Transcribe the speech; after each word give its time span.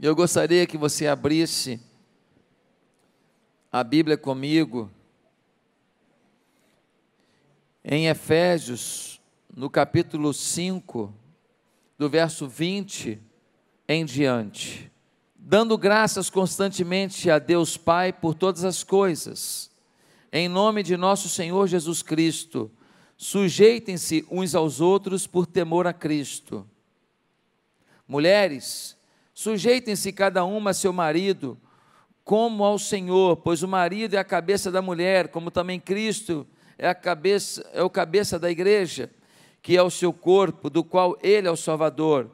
Eu 0.00 0.14
gostaria 0.14 0.64
que 0.64 0.78
você 0.78 1.08
abrisse 1.08 1.80
a 3.72 3.82
Bíblia 3.82 4.16
comigo 4.16 4.88
em 7.84 8.06
Efésios, 8.06 9.20
no 9.52 9.68
capítulo 9.68 10.32
5, 10.32 11.12
do 11.98 12.08
verso 12.08 12.46
20 12.46 13.20
em 13.88 14.04
diante. 14.04 14.88
Dando 15.34 15.76
graças 15.76 16.30
constantemente 16.30 17.28
a 17.28 17.40
Deus 17.40 17.76
Pai 17.76 18.12
por 18.12 18.34
todas 18.34 18.62
as 18.62 18.84
coisas, 18.84 19.68
em 20.30 20.48
nome 20.48 20.84
de 20.84 20.96
nosso 20.96 21.28
Senhor 21.28 21.66
Jesus 21.66 22.02
Cristo, 22.02 22.70
sujeitem-se 23.16 24.24
uns 24.30 24.54
aos 24.54 24.80
outros 24.80 25.26
por 25.26 25.44
temor 25.44 25.88
a 25.88 25.92
Cristo. 25.92 26.64
Mulheres, 28.06 28.96
Sujeitem-se 29.38 30.10
cada 30.12 30.44
uma 30.44 30.70
a 30.70 30.74
seu 30.74 30.92
marido, 30.92 31.56
como 32.24 32.64
ao 32.64 32.76
Senhor, 32.76 33.36
pois 33.36 33.62
o 33.62 33.68
marido 33.68 34.14
é 34.14 34.18
a 34.18 34.24
cabeça 34.24 34.68
da 34.68 34.82
mulher, 34.82 35.28
como 35.28 35.48
também 35.48 35.78
Cristo 35.78 36.44
é 36.76 36.88
a 36.88 36.94
cabeça, 36.94 37.64
é 37.72 37.80
o 37.80 37.88
cabeça 37.88 38.36
da 38.36 38.50
igreja, 38.50 39.08
que 39.62 39.76
é 39.76 39.82
o 39.82 39.90
seu 39.90 40.12
corpo, 40.12 40.68
do 40.68 40.82
qual 40.82 41.16
ele 41.22 41.46
é 41.46 41.50
o 41.52 41.56
Salvador. 41.56 42.28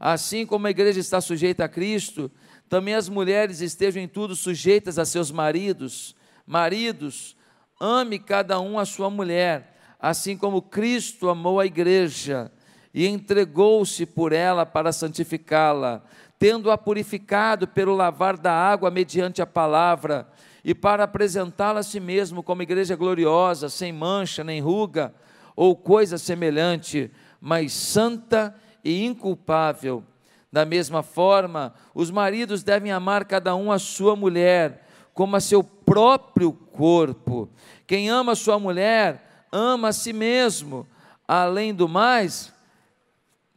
Assim 0.00 0.44
como 0.44 0.66
a 0.66 0.70
igreja 0.70 0.98
está 0.98 1.20
sujeita 1.20 1.64
a 1.64 1.68
Cristo, 1.68 2.28
também 2.68 2.96
as 2.96 3.08
mulheres 3.08 3.60
estejam 3.60 4.02
em 4.02 4.08
tudo 4.08 4.34
sujeitas 4.34 4.98
a 4.98 5.04
seus 5.04 5.30
maridos. 5.30 6.16
Maridos, 6.44 7.36
ame 7.78 8.18
cada 8.18 8.58
um 8.58 8.80
a 8.80 8.84
sua 8.84 9.08
mulher, 9.08 9.78
assim 9.96 10.36
como 10.36 10.60
Cristo 10.60 11.28
amou 11.28 11.60
a 11.60 11.66
igreja 11.66 12.50
e 12.92 13.06
entregou-se 13.06 14.04
por 14.04 14.32
ela 14.32 14.66
para 14.66 14.90
santificá-la 14.90 16.02
tendo-a 16.38 16.78
purificado 16.78 17.66
pelo 17.66 17.94
lavar 17.94 18.36
da 18.36 18.52
água 18.52 18.90
mediante 18.90 19.42
a 19.42 19.46
palavra, 19.46 20.28
e 20.64 20.74
para 20.74 21.04
apresentá-la 21.04 21.80
a 21.80 21.82
si 21.82 21.98
mesmo 21.98 22.42
como 22.42 22.62
igreja 22.62 22.94
gloriosa, 22.94 23.68
sem 23.68 23.92
mancha 23.92 24.44
nem 24.44 24.60
ruga, 24.60 25.14
ou 25.56 25.74
coisa 25.74 26.18
semelhante, 26.18 27.10
mas 27.40 27.72
santa 27.72 28.54
e 28.84 29.04
inculpável. 29.04 30.04
Da 30.50 30.64
mesma 30.64 31.02
forma, 31.02 31.74
os 31.94 32.10
maridos 32.10 32.62
devem 32.62 32.90
amar 32.90 33.24
cada 33.24 33.54
um 33.54 33.70
a 33.70 33.78
sua 33.78 34.14
mulher, 34.16 34.86
como 35.12 35.36
a 35.36 35.40
seu 35.40 35.62
próprio 35.62 36.52
corpo. 36.52 37.48
Quem 37.86 38.08
ama 38.08 38.34
sua 38.34 38.58
mulher, 38.58 39.46
ama 39.50 39.88
a 39.88 39.92
si 39.92 40.12
mesmo. 40.12 40.86
Além 41.26 41.74
do 41.74 41.88
mais, 41.88 42.52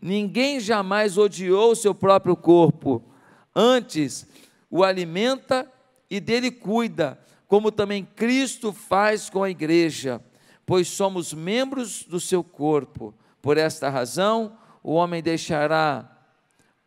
Ninguém 0.02 0.60
jamais 0.60 1.18
odiou 1.18 1.72
o 1.72 1.76
seu 1.76 1.94
próprio 1.94 2.36
corpo, 2.36 3.04
antes 3.56 4.26
o 4.70 4.84
alimenta 4.84 5.72
e 6.10 6.20
dele 6.20 6.50
cuida, 6.50 7.20
como 7.48 7.72
também 7.72 8.04
Cristo 8.04 8.74
faz 8.74 9.30
com 9.30 9.44
a 9.44 9.50
igreja, 9.50 10.22
pois 10.66 10.88
somos 10.88 11.34
membros 11.34 12.04
do 12.04 12.20
seu 12.20 12.44
corpo. 12.44 13.14
Por 13.42 13.58
esta 13.58 13.90
razão, 13.90 14.58
o 14.82 14.94
homem 14.94 15.22
deixará 15.22 16.10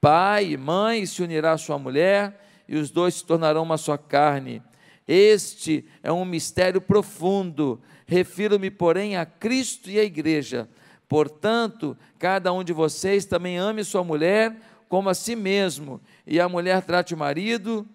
pai 0.00 0.52
e 0.52 0.56
mãe 0.56 1.02
e 1.02 1.06
se 1.06 1.22
unirá 1.22 1.52
à 1.52 1.58
sua 1.58 1.78
mulher, 1.78 2.40
e 2.68 2.76
os 2.76 2.90
dois 2.90 3.14
se 3.16 3.24
tornarão 3.24 3.62
uma 3.62 3.76
só 3.76 3.96
carne. 3.96 4.62
Este 5.06 5.84
é 6.02 6.10
um 6.10 6.24
mistério 6.24 6.80
profundo. 6.80 7.80
Refiro-me, 8.06 8.70
porém, 8.70 9.16
a 9.16 9.26
Cristo 9.26 9.90
e 9.90 9.98
à 9.98 10.04
igreja. 10.04 10.68
Portanto, 11.08 11.96
cada 12.18 12.52
um 12.52 12.64
de 12.64 12.72
vocês 12.72 13.24
também 13.24 13.58
ame 13.58 13.84
sua 13.84 14.02
mulher 14.02 14.56
como 14.88 15.08
a 15.08 15.14
si 15.14 15.34
mesmo, 15.34 16.00
e 16.26 16.38
a 16.38 16.48
mulher 16.48 16.82
trate 16.82 17.14
o 17.14 17.16
marido 17.16 17.86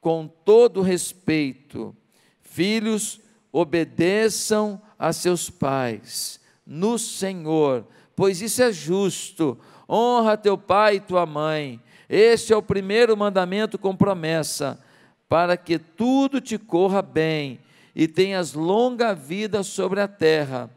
com 0.00 0.26
todo 0.26 0.80
respeito. 0.80 1.94
Filhos, 2.40 3.20
obedeçam 3.52 4.80
a 4.98 5.12
seus 5.12 5.50
pais 5.50 6.40
no 6.66 6.98
Senhor, 6.98 7.86
pois 8.14 8.42
isso 8.42 8.62
é 8.62 8.70
justo. 8.72 9.58
Honra 9.88 10.36
teu 10.36 10.58
pai 10.58 10.96
e 10.96 11.00
tua 11.00 11.24
mãe. 11.24 11.80
Este 12.08 12.52
é 12.52 12.56
o 12.56 12.62
primeiro 12.62 13.16
mandamento 13.16 13.78
com 13.78 13.96
promessa, 13.96 14.78
para 15.28 15.56
que 15.56 15.78
tudo 15.78 16.40
te 16.40 16.58
corra 16.58 17.00
bem 17.00 17.60
e 17.94 18.06
tenhas 18.06 18.52
longa 18.52 19.14
vida 19.14 19.62
sobre 19.62 20.00
a 20.00 20.08
terra. 20.08 20.70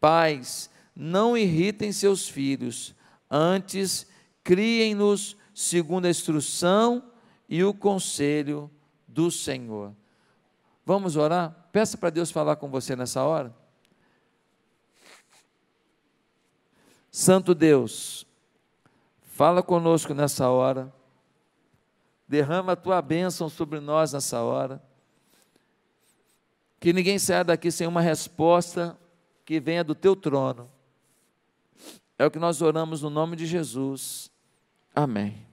Pais, 0.00 0.70
não 1.00 1.36
irritem 1.36 1.92
seus 1.92 2.28
filhos, 2.28 2.92
antes 3.30 4.04
criem-nos 4.42 5.36
segundo 5.54 6.06
a 6.06 6.10
instrução 6.10 7.12
e 7.48 7.62
o 7.62 7.72
conselho 7.72 8.68
do 9.06 9.30
Senhor. 9.30 9.94
Vamos 10.84 11.14
orar? 11.14 11.68
Peça 11.70 11.96
para 11.96 12.10
Deus 12.10 12.32
falar 12.32 12.56
com 12.56 12.68
você 12.68 12.96
nessa 12.96 13.22
hora. 13.22 13.54
Santo 17.12 17.54
Deus, 17.54 18.26
fala 19.22 19.62
conosco 19.62 20.12
nessa 20.12 20.48
hora, 20.48 20.92
derrama 22.26 22.72
a 22.72 22.76
tua 22.76 23.00
bênção 23.00 23.48
sobre 23.48 23.78
nós 23.78 24.12
nessa 24.12 24.42
hora, 24.42 24.82
que 26.80 26.92
ninguém 26.92 27.20
saia 27.20 27.44
daqui 27.44 27.70
sem 27.70 27.86
uma 27.86 28.00
resposta 28.00 28.98
que 29.44 29.60
venha 29.60 29.84
do 29.84 29.94
teu 29.94 30.16
trono 30.16 30.68
é 32.18 32.26
o 32.26 32.30
que 32.30 32.38
nós 32.38 32.60
oramos 32.60 33.02
no 33.02 33.08
nome 33.08 33.36
de 33.36 33.46
Jesus. 33.46 34.30
Amém. 34.94 35.46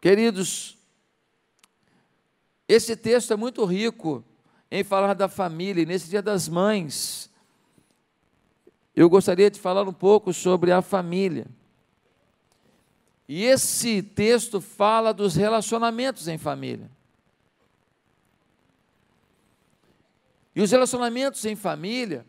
Queridos, 0.00 0.78
esse 2.66 2.96
texto 2.96 3.32
é 3.32 3.36
muito 3.36 3.64
rico 3.64 4.24
em 4.70 4.82
falar 4.82 5.14
da 5.14 5.28
família, 5.28 5.82
e 5.82 5.86
nesse 5.86 6.08
Dia 6.08 6.22
das 6.22 6.48
Mães, 6.48 7.30
eu 8.96 9.08
gostaria 9.08 9.50
de 9.50 9.60
falar 9.60 9.86
um 9.86 9.92
pouco 9.92 10.32
sobre 10.32 10.72
a 10.72 10.80
família. 10.80 11.46
E 13.28 13.44
esse 13.44 14.02
texto 14.02 14.60
fala 14.60 15.12
dos 15.12 15.36
relacionamentos 15.36 16.26
em 16.26 16.38
família. 16.38 16.90
E 20.56 20.62
os 20.62 20.70
relacionamentos 20.70 21.44
em 21.44 21.54
família 21.54 22.24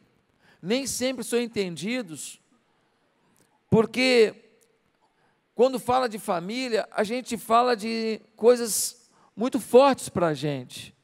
nem 0.61 0.85
sempre 0.85 1.23
são 1.23 1.39
entendidos, 1.39 2.39
porque 3.69 4.35
quando 5.55 5.79
fala 5.79 6.07
de 6.07 6.17
família, 6.17 6.87
a 6.91 7.03
gente 7.03 7.37
fala 7.37 7.75
de 7.75 8.21
coisas 8.35 9.09
muito 9.35 9.59
fortes 9.59 10.09
para 10.09 10.27
a 10.27 10.33
gente. 10.33 10.95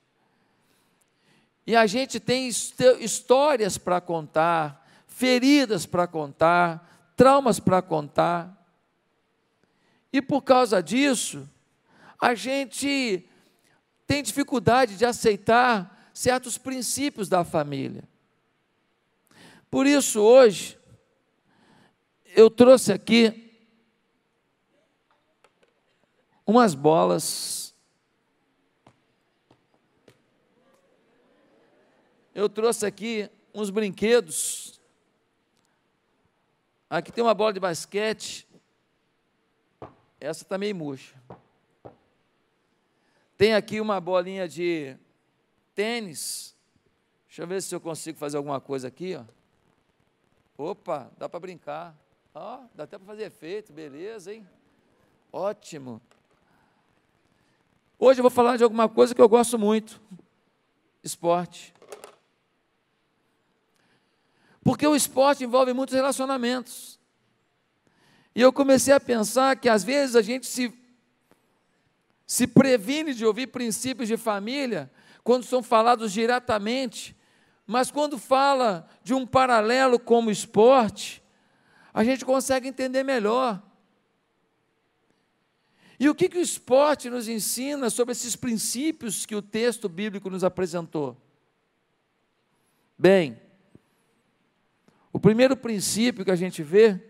E 1.68 1.76
a 1.76 1.86
gente 1.86 2.20
tem 2.20 2.48
histórias 2.48 3.78
para 3.78 4.00
contar, 4.00 4.88
feridas 5.08 5.86
para 5.86 6.08
contar, 6.08 7.14
traumas 7.18 7.60
para 7.60 7.82
contar. 7.82 8.66
E 10.14 10.22
por 10.22 10.42
causa 10.42 10.82
disso, 10.82 11.50
a 12.22 12.36
gente 12.36 13.28
tem 14.08 14.24
dificuldade 14.24 14.96
de 14.96 15.06
aceitar 15.06 16.10
certos 16.14 16.58
princípios 16.58 17.28
da 17.28 17.44
família. 17.44 18.04
Por 19.76 19.86
isso, 19.86 20.22
hoje, 20.22 20.80
eu 22.28 22.50
trouxe 22.50 22.94
aqui 22.94 23.52
umas 26.48 26.74
bolas. 26.74 27.76
Eu 32.34 32.48
trouxe 32.48 32.86
aqui 32.86 33.30
uns 33.54 33.70
brinquedos. 33.70 34.80
Aqui 36.90 37.12
tem 37.12 37.22
uma 37.22 37.34
bola 37.34 37.52
de 37.52 37.60
basquete. 37.60 38.48
Essa 40.22 40.44
está 40.44 40.58
meio 40.58 40.74
murcha. 40.74 41.22
Tem 43.38 43.54
aqui 43.54 43.82
uma 43.82 44.00
bolinha 44.00 44.48
de 44.48 44.96
tênis. 45.74 46.56
Deixa 47.28 47.42
eu 47.42 47.48
ver 47.48 47.62
se 47.62 47.76
eu 47.76 47.82
consigo 47.82 48.18
fazer 48.18 48.38
alguma 48.38 48.62
coisa 48.62 48.88
aqui, 48.88 49.18
ó. 49.18 49.26
Opa, 50.58 51.12
dá 51.18 51.28
para 51.28 51.40
brincar. 51.40 51.96
Ó, 52.34 52.62
dá 52.74 52.86
até 52.86 52.98
para 52.98 53.08
fazer 53.08 53.24
efeito, 53.24 53.74
beleza, 53.74 54.34
hein? 54.34 54.48
Ótimo. 55.32 56.02
Hoje 58.00 58.20
eu 58.20 58.24
vou 58.24 58.32
falar 58.32 58.58
de 58.58 58.64
alguma 58.64 58.88
coisa 58.88 59.14
que 59.14 59.22
eu 59.22 59.28
gosto 59.28 59.60
muito: 59.60 60.02
esporte. 61.04 61.74
Porque 64.64 64.88
o 64.88 64.96
esporte 64.96 65.44
envolve 65.44 65.74
muitos 65.74 65.94
relacionamentos. 65.94 67.00
E 68.34 68.42
eu 68.42 68.52
comecei 68.52 68.94
a 68.94 69.00
pensar 69.00 69.56
que 69.58 69.70
às 69.70 69.84
vezes 69.84 70.16
a 70.16 70.22
gente 70.22 70.48
se, 70.48 70.74
se 72.26 72.48
previne 72.48 73.14
de 73.14 73.26
ouvir 73.26 73.48
princípios 73.48 74.08
de 74.08 74.18
família 74.18 74.92
quando 75.24 75.44
são 75.44 75.62
falados 75.62 76.12
diretamente 76.12 77.16
mas 77.66 77.90
quando 77.90 78.18
fala 78.18 78.88
de 79.04 79.14
um 79.14 79.26
paralelo 79.26 80.00
como 80.00 80.30
esporte, 80.30 81.24
a 81.94 82.04
gente 82.04 82.24
consegue 82.24 82.68
entender 82.68 83.04
melhor. 83.04 83.62
E 86.00 86.10
o 86.10 86.16
que, 86.16 86.30
que 86.30 86.38
o 86.38 86.42
esporte 86.42 87.10
nos 87.10 87.28
ensina 87.28 87.90
sobre 87.90 88.12
esses 88.12 88.36
princípios 88.36 89.26
que 89.26 89.36
o 89.36 89.42
texto 89.42 89.88
bíblico 89.88 90.30
nos 90.30 90.44
apresentou? 90.44 91.18
Bem, 92.98 93.40
o 95.12 95.20
primeiro 95.20 95.56
princípio 95.56 96.26
que 96.26 96.32
a 96.32 96.36
gente 96.36 96.62
vê 96.62 97.02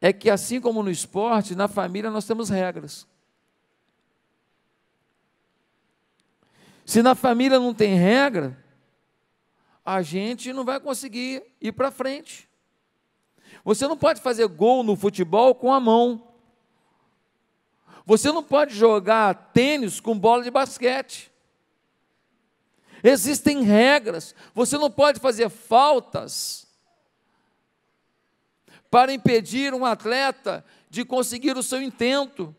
é 0.00 0.12
que, 0.12 0.28
assim 0.28 0.60
como 0.60 0.82
no 0.82 0.90
esporte, 0.90 1.54
na 1.54 1.68
família 1.68 2.10
nós 2.10 2.26
temos 2.26 2.48
regras. 2.48 3.06
Se 6.90 7.04
na 7.04 7.14
família 7.14 7.60
não 7.60 7.72
tem 7.72 7.94
regra, 7.94 8.58
a 9.86 10.02
gente 10.02 10.52
não 10.52 10.64
vai 10.64 10.80
conseguir 10.80 11.40
ir 11.60 11.70
para 11.70 11.88
frente. 11.88 12.48
Você 13.64 13.86
não 13.86 13.96
pode 13.96 14.20
fazer 14.20 14.48
gol 14.48 14.82
no 14.82 14.96
futebol 14.96 15.54
com 15.54 15.72
a 15.72 15.78
mão. 15.78 16.34
Você 18.04 18.32
não 18.32 18.42
pode 18.42 18.74
jogar 18.74 19.52
tênis 19.52 20.00
com 20.00 20.18
bola 20.18 20.42
de 20.42 20.50
basquete. 20.50 21.30
Existem 23.04 23.62
regras. 23.62 24.34
Você 24.52 24.76
não 24.76 24.90
pode 24.90 25.20
fazer 25.20 25.48
faltas 25.48 26.66
para 28.90 29.14
impedir 29.14 29.72
um 29.72 29.84
atleta 29.84 30.64
de 30.90 31.04
conseguir 31.04 31.56
o 31.56 31.62
seu 31.62 31.80
intento. 31.80 32.52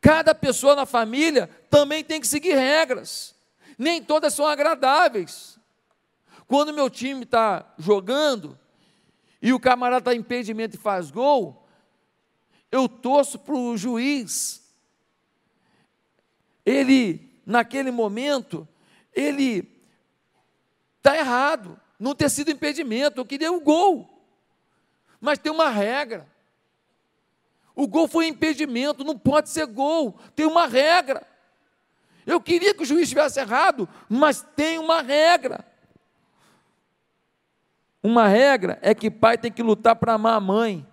Cada 0.00 0.34
pessoa 0.34 0.76
na 0.76 0.86
família 0.86 1.48
também 1.70 2.04
tem 2.04 2.20
que 2.20 2.26
seguir 2.26 2.54
regras. 2.54 3.34
Nem 3.76 4.02
todas 4.02 4.34
são 4.34 4.46
agradáveis. 4.46 5.58
Quando 6.46 6.72
meu 6.72 6.88
time 6.88 7.24
está 7.24 7.74
jogando 7.78 8.58
e 9.40 9.52
o 9.52 9.60
camarada 9.60 9.98
está 10.00 10.14
em 10.14 10.18
impedimento 10.18 10.76
e 10.76 10.80
faz 10.80 11.10
gol, 11.10 11.68
eu 12.70 12.88
torço 12.88 13.38
para 13.38 13.54
o 13.54 13.76
juiz. 13.76 14.62
Ele, 16.64 17.30
naquele 17.44 17.90
momento, 17.90 18.66
ele 19.12 19.70
está 20.98 21.16
errado, 21.16 21.80
não 21.98 22.14
ter 22.14 22.30
sido 22.30 22.50
impedimento, 22.50 23.20
eu 23.20 23.26
queria 23.26 23.52
o 23.52 23.60
gol. 23.60 24.22
Mas 25.20 25.38
tem 25.38 25.50
uma 25.50 25.70
regra. 25.70 26.26
O 27.78 27.86
gol 27.86 28.08
foi 28.08 28.26
impedimento, 28.26 29.04
não 29.04 29.16
pode 29.16 29.50
ser 29.50 29.64
gol, 29.64 30.18
tem 30.34 30.44
uma 30.44 30.66
regra. 30.66 31.24
Eu 32.26 32.40
queria 32.40 32.74
que 32.74 32.82
o 32.82 32.84
juiz 32.84 33.02
estivesse 33.02 33.38
errado, 33.38 33.88
mas 34.08 34.44
tem 34.56 34.78
uma 34.78 35.00
regra. 35.00 35.64
Uma 38.02 38.26
regra 38.26 38.80
é 38.82 38.92
que 38.96 39.08
pai 39.08 39.38
tem 39.38 39.52
que 39.52 39.62
lutar 39.62 39.94
para 39.94 40.14
amar 40.14 40.34
a 40.34 40.40
mãe 40.40 40.84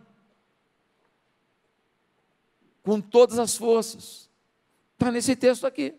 com 2.84 3.02
todas 3.02 3.40
as 3.40 3.58
forças. 3.58 4.30
Está 4.94 5.12
nesse 5.12 5.36
texto 5.36 5.66
aqui. 5.66 5.96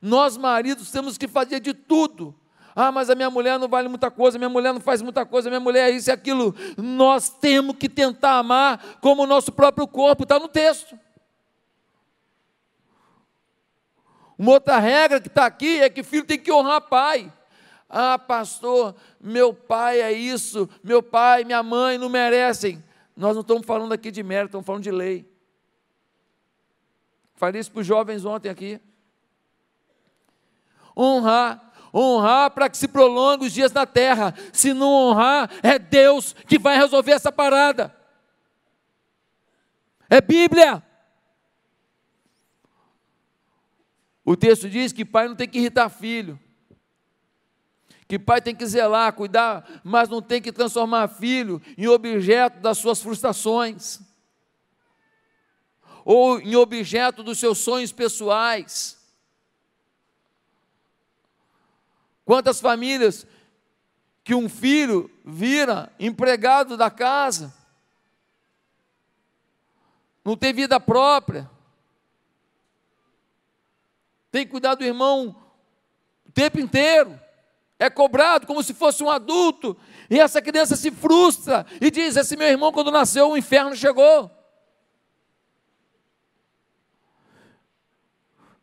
Nós, 0.00 0.38
maridos, 0.38 0.90
temos 0.90 1.18
que 1.18 1.28
fazer 1.28 1.60
de 1.60 1.74
tudo 1.74 2.34
ah, 2.74 2.92
mas 2.92 3.10
a 3.10 3.14
minha 3.14 3.30
mulher 3.30 3.58
não 3.58 3.68
vale 3.68 3.88
muita 3.88 4.10
coisa, 4.10 4.38
minha 4.38 4.48
mulher 4.48 4.72
não 4.72 4.80
faz 4.80 5.02
muita 5.02 5.26
coisa, 5.26 5.50
minha 5.50 5.60
mulher 5.60 5.90
é 5.90 5.94
isso 5.94 6.10
e 6.10 6.12
aquilo. 6.12 6.54
Nós 6.76 7.28
temos 7.28 7.76
que 7.76 7.88
tentar 7.88 8.38
amar 8.38 8.98
como 9.00 9.22
o 9.22 9.26
nosso 9.26 9.52
próprio 9.52 9.86
corpo, 9.86 10.22
está 10.22 10.38
no 10.38 10.48
texto. 10.48 10.98
Uma 14.38 14.52
outra 14.52 14.78
regra 14.78 15.20
que 15.20 15.28
está 15.28 15.44
aqui 15.44 15.80
é 15.80 15.90
que 15.90 16.02
filho 16.02 16.24
tem 16.24 16.38
que 16.38 16.50
honrar 16.50 16.80
pai. 16.82 17.30
Ah, 17.88 18.18
pastor, 18.18 18.94
meu 19.20 19.52
pai 19.52 20.00
é 20.00 20.12
isso, 20.12 20.68
meu 20.82 21.02
pai, 21.02 21.44
minha 21.44 21.62
mãe 21.62 21.98
não 21.98 22.08
merecem. 22.08 22.82
Nós 23.16 23.34
não 23.34 23.42
estamos 23.42 23.66
falando 23.66 23.92
aqui 23.92 24.10
de 24.10 24.22
mérito, 24.22 24.46
estamos 24.46 24.66
falando 24.66 24.82
de 24.82 24.90
lei. 24.90 25.28
Falei 27.34 27.60
isso 27.60 27.72
para 27.72 27.80
os 27.80 27.86
jovens 27.86 28.24
ontem 28.24 28.48
aqui. 28.48 28.80
Honrar 30.96 31.69
honrar 31.92 32.50
para 32.50 32.68
que 32.68 32.76
se 32.76 32.88
prolongue 32.88 33.46
os 33.46 33.52
dias 33.52 33.72
na 33.72 33.86
terra. 33.86 34.34
Se 34.52 34.72
não 34.72 34.92
honrar, 34.92 35.50
é 35.62 35.78
Deus 35.78 36.34
que 36.46 36.58
vai 36.58 36.76
resolver 36.76 37.12
essa 37.12 37.32
parada. 37.32 37.94
É 40.08 40.20
Bíblia. 40.20 40.82
O 44.24 44.36
texto 44.36 44.68
diz 44.68 44.92
que 44.92 45.04
pai 45.04 45.28
não 45.28 45.34
tem 45.34 45.48
que 45.48 45.58
irritar 45.58 45.88
filho. 45.88 46.38
Que 48.06 48.18
pai 48.18 48.40
tem 48.40 48.54
que 48.54 48.66
zelar, 48.66 49.12
cuidar, 49.12 49.80
mas 49.84 50.08
não 50.08 50.20
tem 50.20 50.42
que 50.42 50.52
transformar 50.52 51.06
filho 51.08 51.62
em 51.78 51.86
objeto 51.86 52.60
das 52.60 52.78
suas 52.78 53.00
frustrações. 53.00 54.00
Ou 56.04 56.40
em 56.40 56.56
objeto 56.56 57.22
dos 57.22 57.38
seus 57.38 57.58
sonhos 57.58 57.92
pessoais. 57.92 58.99
Quantas 62.30 62.60
famílias 62.60 63.26
que 64.22 64.36
um 64.36 64.48
filho 64.48 65.10
vira 65.24 65.92
empregado 65.98 66.76
da 66.76 66.88
casa, 66.88 67.52
não 70.24 70.36
tem 70.36 70.52
vida 70.52 70.78
própria, 70.78 71.50
tem 74.30 74.44
que 74.44 74.52
cuidar 74.52 74.76
do 74.76 74.84
irmão 74.84 75.34
o 76.24 76.30
tempo 76.30 76.60
inteiro, 76.60 77.18
é 77.80 77.90
cobrado 77.90 78.46
como 78.46 78.62
se 78.62 78.74
fosse 78.74 79.02
um 79.02 79.10
adulto, 79.10 79.76
e 80.08 80.20
essa 80.20 80.40
criança 80.40 80.76
se 80.76 80.92
frustra 80.92 81.66
e 81.80 81.90
diz: 81.90 82.14
Esse 82.14 82.36
meu 82.36 82.46
irmão, 82.46 82.70
quando 82.70 82.92
nasceu, 82.92 83.30
o 83.30 83.36
inferno 83.36 83.74
chegou. 83.74 84.30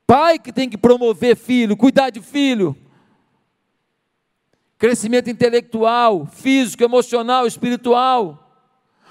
Pai 0.05 0.39
que 0.39 0.53
tem 0.53 0.69
que 0.69 0.77
promover 0.77 1.35
filho, 1.35 1.75
cuidar 1.75 2.11
de 2.11 2.21
filho, 2.21 2.86
crescimento 4.77 5.29
intelectual, 5.29 6.27
físico, 6.27 6.83
emocional, 6.83 7.47
espiritual. 7.47 8.43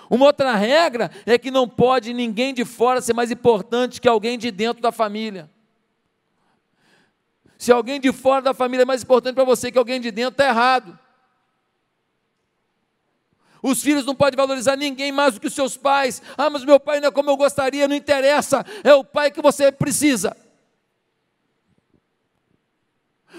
Uma 0.08 0.26
outra 0.26 0.54
regra 0.54 1.10
é 1.24 1.36
que 1.36 1.50
não 1.50 1.68
pode 1.68 2.12
ninguém 2.12 2.54
de 2.54 2.64
fora 2.64 3.00
ser 3.00 3.12
mais 3.12 3.30
importante 3.30 4.00
que 4.00 4.08
alguém 4.08 4.38
de 4.38 4.50
dentro 4.50 4.80
da 4.80 4.92
família. 4.92 5.50
Se 7.58 7.72
alguém 7.72 8.00
de 8.00 8.12
fora 8.12 8.42
da 8.42 8.54
família 8.54 8.82
é 8.82 8.86
mais 8.86 9.02
importante 9.02 9.34
para 9.34 9.44
você 9.44 9.72
que 9.72 9.78
alguém 9.78 10.00
de 10.00 10.10
dentro, 10.10 10.32
está 10.32 10.46
errado. 10.46 10.96
Os 13.62 13.82
filhos 13.82 14.04
não 14.04 14.14
podem 14.14 14.36
valorizar 14.36 14.76
ninguém 14.76 15.10
mais 15.10 15.34
do 15.34 15.40
que 15.40 15.48
os 15.48 15.54
seus 15.54 15.76
pais. 15.76 16.22
Ah, 16.36 16.48
mas 16.48 16.64
meu 16.64 16.78
pai 16.78 17.00
não 17.00 17.08
é 17.08 17.10
como 17.10 17.30
eu 17.30 17.36
gostaria, 17.36 17.88
não 17.88 17.96
interessa. 17.96 18.64
É 18.84 18.94
o 18.94 19.02
pai 19.02 19.30
que 19.30 19.42
você 19.42 19.72
precisa. 19.72 20.36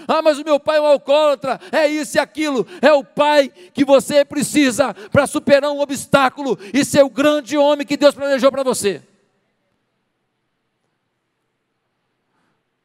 Ah, 0.06 0.22
mas 0.22 0.38
o 0.38 0.44
meu 0.44 0.60
pai 0.60 0.76
é 0.76 0.80
um 0.80 0.86
alcoólatra, 0.86 1.60
é 1.72 1.86
isso 1.88 2.16
e 2.16 2.20
aquilo. 2.20 2.66
É 2.80 2.92
o 2.92 3.02
pai 3.02 3.48
que 3.48 3.84
você 3.84 4.24
precisa 4.24 4.94
para 4.94 5.26
superar 5.26 5.70
um 5.70 5.80
obstáculo 5.80 6.58
e 6.72 6.84
ser 6.84 7.02
o 7.02 7.10
grande 7.10 7.56
homem 7.56 7.86
que 7.86 7.96
Deus 7.96 8.14
planejou 8.14 8.50
para 8.50 8.62
você. 8.62 9.02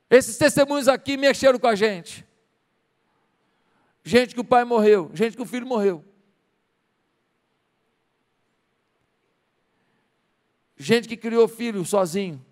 Esses 0.10 0.38
testemunhos 0.38 0.88
aqui 0.88 1.18
mexeram 1.18 1.58
com 1.58 1.68
a 1.68 1.76
gente. 1.76 2.26
Gente 4.04 4.36
que 4.36 4.42
o 4.42 4.46
pai 4.46 4.64
morreu, 4.64 5.10
gente 5.14 5.36
que 5.36 5.42
o 5.42 5.46
filho 5.46 5.66
morreu. 5.66 6.04
Gente 10.78 11.08
que 11.08 11.16
criou 11.16 11.48
filho 11.48 11.86
sozinho, 11.86 12.44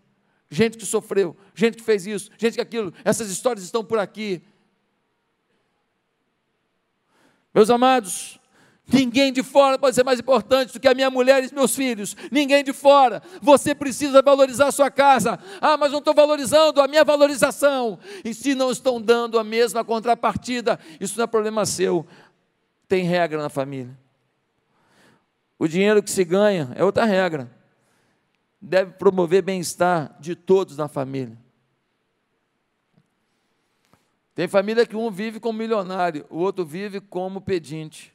gente 0.50 0.78
que 0.78 0.86
sofreu, 0.86 1.36
gente 1.54 1.76
que 1.76 1.84
fez 1.84 2.08
isso, 2.08 2.32
gente 2.38 2.56
que 2.56 2.62
aquilo. 2.62 2.94
Essas 3.04 3.30
histórias 3.30 3.66
estão 3.66 3.84
por 3.84 4.00
aqui. 4.00 4.42
Meus 7.54 7.70
amados, 7.70 8.40
ninguém 8.88 9.34
de 9.34 9.44
fora 9.44 9.78
pode 9.78 9.96
ser 9.96 10.04
mais 10.04 10.20
importante 10.20 10.74
do 10.74 10.80
que 10.80 10.88
a 10.88 10.94
minha 10.94 11.10
mulher 11.10 11.44
e 11.44 11.54
meus 11.54 11.76
filhos. 11.76 12.16
Ninguém 12.32 12.64
de 12.64 12.72
fora. 12.72 13.22
Você 13.42 13.76
precisa 13.76 14.22
valorizar 14.22 14.68
a 14.68 14.72
sua 14.72 14.90
casa. 14.90 15.38
Ah, 15.60 15.76
mas 15.76 15.92
não 15.92 16.00
estou 16.00 16.14
valorizando 16.14 16.82
a 16.82 16.88
minha 16.88 17.04
valorização. 17.04 18.00
E 18.24 18.34
se 18.34 18.56
não 18.56 18.72
estão 18.72 19.02
dando 19.02 19.38
a 19.38 19.44
mesma 19.44 19.84
contrapartida, 19.84 20.80
isso 21.00 21.18
não 21.18 21.26
é 21.26 21.28
problema 21.28 21.66
seu. 21.66 22.06
Tem 22.88 23.04
regra 23.04 23.42
na 23.42 23.50
família. 23.50 23.98
O 25.58 25.68
dinheiro 25.68 26.02
que 26.02 26.10
se 26.10 26.24
ganha 26.24 26.72
é 26.76 26.84
outra 26.84 27.06
regra. 27.06 27.52
Deve 28.60 28.94
promover 28.94 29.42
bem-estar 29.42 30.16
de 30.20 30.36
todos 30.36 30.78
na 30.78 30.88
família. 30.88 31.38
Tem 34.42 34.48
família 34.48 34.88
que 34.88 34.96
um 34.96 35.12
vive 35.12 35.40
como 35.40 35.60
milionário, 35.60 36.26
o 36.28 36.40
outro 36.40 36.66
vive 36.66 37.00
como 37.00 37.40
pedinte. 37.40 38.12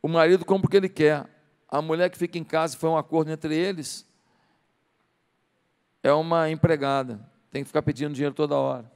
O 0.00 0.08
marido 0.08 0.46
compra 0.46 0.66
o 0.66 0.70
que 0.70 0.78
ele 0.78 0.88
quer. 0.88 1.28
A 1.68 1.82
mulher 1.82 2.08
que 2.08 2.16
fica 2.16 2.38
em 2.38 2.42
casa, 2.42 2.74
foi 2.78 2.88
um 2.88 2.96
acordo 2.96 3.30
entre 3.30 3.54
eles, 3.54 4.06
é 6.02 6.10
uma 6.10 6.48
empregada. 6.48 7.20
Tem 7.50 7.62
que 7.62 7.66
ficar 7.66 7.82
pedindo 7.82 8.14
dinheiro 8.14 8.34
toda 8.34 8.56
hora. 8.56 8.90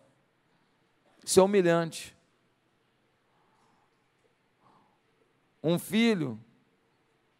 Isso 1.23 1.40
é 1.40 1.42
humilhante. 1.42 2.16
Um 5.62 5.78
filho 5.78 6.40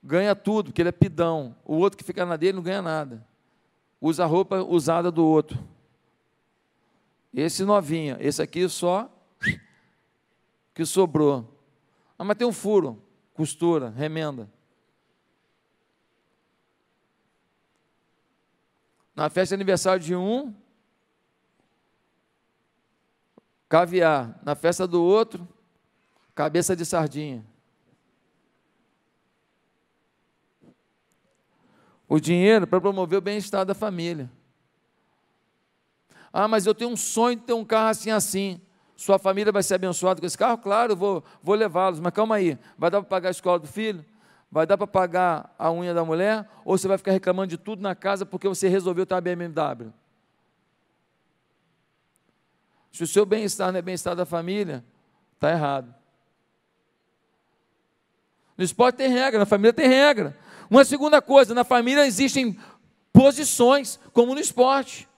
ganha 0.02 0.37
tudo, 0.37 0.67
porque 0.67 0.83
ele 0.83 0.91
é 0.91 0.93
pidão. 0.93 1.57
O 1.64 1.76
outro 1.76 1.97
que 1.97 2.05
fica 2.05 2.26
na 2.26 2.37
dele 2.37 2.57
não 2.57 2.62
ganha 2.62 2.83
nada. 2.83 3.26
Usa 3.99 4.25
a 4.25 4.26
roupa 4.26 4.62
usada 4.62 5.11
do 5.11 5.25
outro. 5.26 5.73
Esse 7.34 7.64
novinha, 7.64 8.16
esse 8.20 8.42
aqui 8.42 8.68
só 8.68 9.10
que 10.74 10.84
sobrou. 10.84 11.48
Ah, 12.18 12.24
mas 12.24 12.36
tem 12.36 12.46
um 12.46 12.52
furo, 12.52 13.02
costura, 13.34 13.90
remenda. 13.90 14.50
Na 19.14 19.28
festa 19.28 19.54
de 19.54 19.60
aniversário 19.60 20.02
de 20.02 20.14
um, 20.14 20.54
caviar. 23.68 24.38
Na 24.42 24.54
festa 24.54 24.86
do 24.86 25.02
outro, 25.02 25.48
cabeça 26.34 26.76
de 26.76 26.84
sardinha. 26.84 27.44
O 32.06 32.20
dinheiro 32.20 32.66
para 32.66 32.80
promover 32.80 33.18
o 33.18 33.22
bem-estar 33.22 33.64
da 33.64 33.74
família. 33.74 34.30
Ah, 36.32 36.48
mas 36.48 36.66
eu 36.66 36.74
tenho 36.74 36.90
um 36.90 36.96
sonho 36.96 37.36
de 37.36 37.42
ter 37.42 37.52
um 37.52 37.64
carro 37.64 37.90
assim, 37.90 38.10
assim. 38.10 38.60
Sua 38.96 39.18
família 39.18 39.52
vai 39.52 39.62
ser 39.62 39.74
abençoada 39.74 40.20
com 40.20 40.26
esse 40.26 40.38
carro? 40.38 40.56
Claro, 40.58 40.96
vou, 40.96 41.24
vou 41.42 41.54
levá-los, 41.54 42.00
mas 42.00 42.12
calma 42.12 42.36
aí. 42.36 42.58
Vai 42.78 42.90
dar 42.90 43.00
para 43.00 43.08
pagar 43.08 43.28
a 43.28 43.32
escola 43.32 43.58
do 43.58 43.66
filho? 43.66 44.04
Vai 44.50 44.66
dar 44.66 44.78
para 44.78 44.86
pagar 44.86 45.54
a 45.58 45.70
unha 45.72 45.92
da 45.92 46.04
mulher? 46.04 46.48
Ou 46.64 46.78
você 46.78 46.86
vai 46.86 46.96
ficar 46.96 47.12
reclamando 47.12 47.48
de 47.48 47.58
tudo 47.58 47.82
na 47.82 47.94
casa 47.94 48.24
porque 48.24 48.48
você 48.48 48.68
resolveu 48.68 49.04
ter 49.04 49.14
a 49.14 49.20
BMW? 49.20 49.92
Se 52.92 53.02
o 53.02 53.06
seu 53.06 53.24
bem-estar 53.26 53.72
não 53.72 53.78
é 53.78 53.82
bem-estar 53.82 54.14
da 54.14 54.26
família, 54.26 54.84
está 55.34 55.50
errado. 55.50 55.94
No 58.56 58.62
esporte 58.62 58.96
tem 58.96 59.08
regra, 59.08 59.38
na 59.38 59.46
família 59.46 59.72
tem 59.72 59.88
regra. 59.88 60.36
Uma 60.70 60.84
segunda 60.84 61.20
coisa, 61.20 61.54
na 61.54 61.64
família 61.64 62.06
existem 62.06 62.58
posições, 63.12 63.98
como 64.12 64.34
no 64.34 64.40
esporte. 64.40 65.08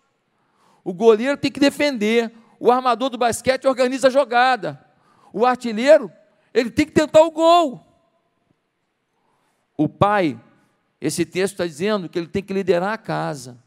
O 0.85 0.93
goleiro 0.93 1.37
tem 1.37 1.51
que 1.51 1.59
defender, 1.59 2.31
o 2.61 2.71
armador 2.71 3.11
do 3.11 3.19
basquete 3.19 3.67
organiza 3.67 4.09
a 4.09 4.11
jogada, 4.11 4.85
o 5.33 5.45
artilheiro, 5.45 6.13
ele 6.53 6.71
tem 6.71 6.87
que 6.87 6.93
tentar 6.93 7.23
o 7.23 7.31
gol. 7.31 7.85
O 9.77 9.89
pai, 9.89 10.39
esse 11.01 11.25
texto 11.25 11.55
está 11.55 11.67
dizendo 11.67 12.09
que 12.09 12.19
ele 12.19 12.29
tem 12.29 12.43
que 12.43 12.53
liderar 12.53 12.93
a 12.93 12.99
casa 12.99 13.65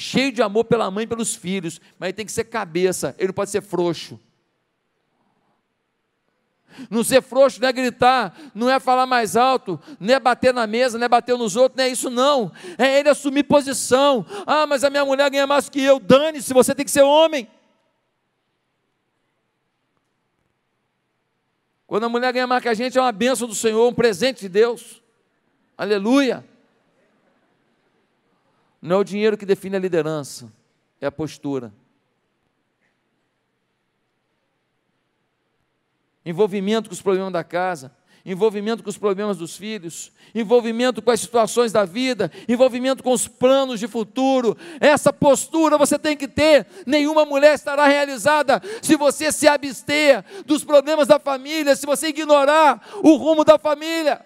cheio 0.00 0.32
de 0.32 0.42
amor 0.42 0.64
pela 0.64 0.90
mãe 0.90 1.04
e 1.04 1.06
pelos 1.06 1.34
filhos, 1.34 1.80
mas 1.98 2.08
ele 2.08 2.14
tem 2.14 2.26
que 2.26 2.32
ser 2.32 2.44
cabeça, 2.44 3.14
ele 3.18 3.28
não 3.28 3.34
pode 3.34 3.50
ser 3.50 3.60
frouxo. 3.60 4.18
Não 6.88 7.02
ser 7.04 7.22
frouxo 7.22 7.60
não 7.60 7.68
é 7.68 7.72
gritar, 7.72 8.34
não 8.54 8.70
é 8.70 8.78
falar 8.80 9.06
mais 9.06 9.36
alto, 9.36 9.80
não 9.98 10.14
é 10.14 10.20
bater 10.20 10.54
na 10.54 10.66
mesa, 10.66 10.98
não 10.98 11.04
é 11.04 11.08
bater 11.08 11.36
nos 11.36 11.56
outros, 11.56 11.76
não 11.76 11.84
é 11.84 11.88
isso 11.88 12.10
não. 12.10 12.52
É 12.78 12.98
ele 12.98 13.08
assumir 13.08 13.44
posição. 13.44 14.24
Ah, 14.46 14.66
mas 14.66 14.84
a 14.84 14.90
minha 14.90 15.04
mulher 15.04 15.30
ganha 15.30 15.46
mais 15.46 15.68
que 15.68 15.80
eu. 15.80 15.98
Dane-se, 15.98 16.52
você 16.52 16.74
tem 16.74 16.84
que 16.84 16.90
ser 16.90 17.02
homem. 17.02 17.48
Quando 21.86 22.04
a 22.04 22.08
mulher 22.08 22.32
ganha 22.32 22.46
mais 22.46 22.62
que 22.62 22.68
a 22.68 22.74
gente, 22.74 22.96
é 22.96 23.00
uma 23.00 23.10
bênção 23.10 23.48
do 23.48 23.54
Senhor, 23.54 23.88
um 23.88 23.92
presente 23.92 24.42
de 24.42 24.48
Deus. 24.48 25.02
Aleluia. 25.76 26.44
Não 28.80 28.96
é 28.96 28.98
o 29.00 29.04
dinheiro 29.04 29.36
que 29.36 29.44
define 29.44 29.76
a 29.76 29.80
liderança, 29.80 30.52
é 31.00 31.06
a 31.06 31.12
postura. 31.12 31.72
Envolvimento 36.24 36.88
com 36.88 36.94
os 36.94 37.00
problemas 37.00 37.32
da 37.32 37.42
casa, 37.42 37.92
envolvimento 38.24 38.82
com 38.82 38.90
os 38.90 38.98
problemas 38.98 39.38
dos 39.38 39.56
filhos, 39.56 40.12
envolvimento 40.34 41.00
com 41.00 41.10
as 41.10 41.20
situações 41.20 41.72
da 41.72 41.84
vida, 41.84 42.30
envolvimento 42.48 43.02
com 43.02 43.12
os 43.12 43.26
planos 43.26 43.80
de 43.80 43.88
futuro. 43.88 44.56
Essa 44.78 45.12
postura 45.12 45.78
você 45.78 45.98
tem 45.98 46.16
que 46.16 46.28
ter. 46.28 46.66
Nenhuma 46.86 47.24
mulher 47.24 47.54
estará 47.54 47.86
realizada 47.86 48.60
se 48.82 48.96
você 48.96 49.32
se 49.32 49.48
abster 49.48 50.24
dos 50.44 50.62
problemas 50.64 51.08
da 51.08 51.18
família, 51.18 51.74
se 51.74 51.86
você 51.86 52.08
ignorar 52.08 52.86
o 53.02 53.16
rumo 53.16 53.44
da 53.44 53.58
família. 53.58 54.24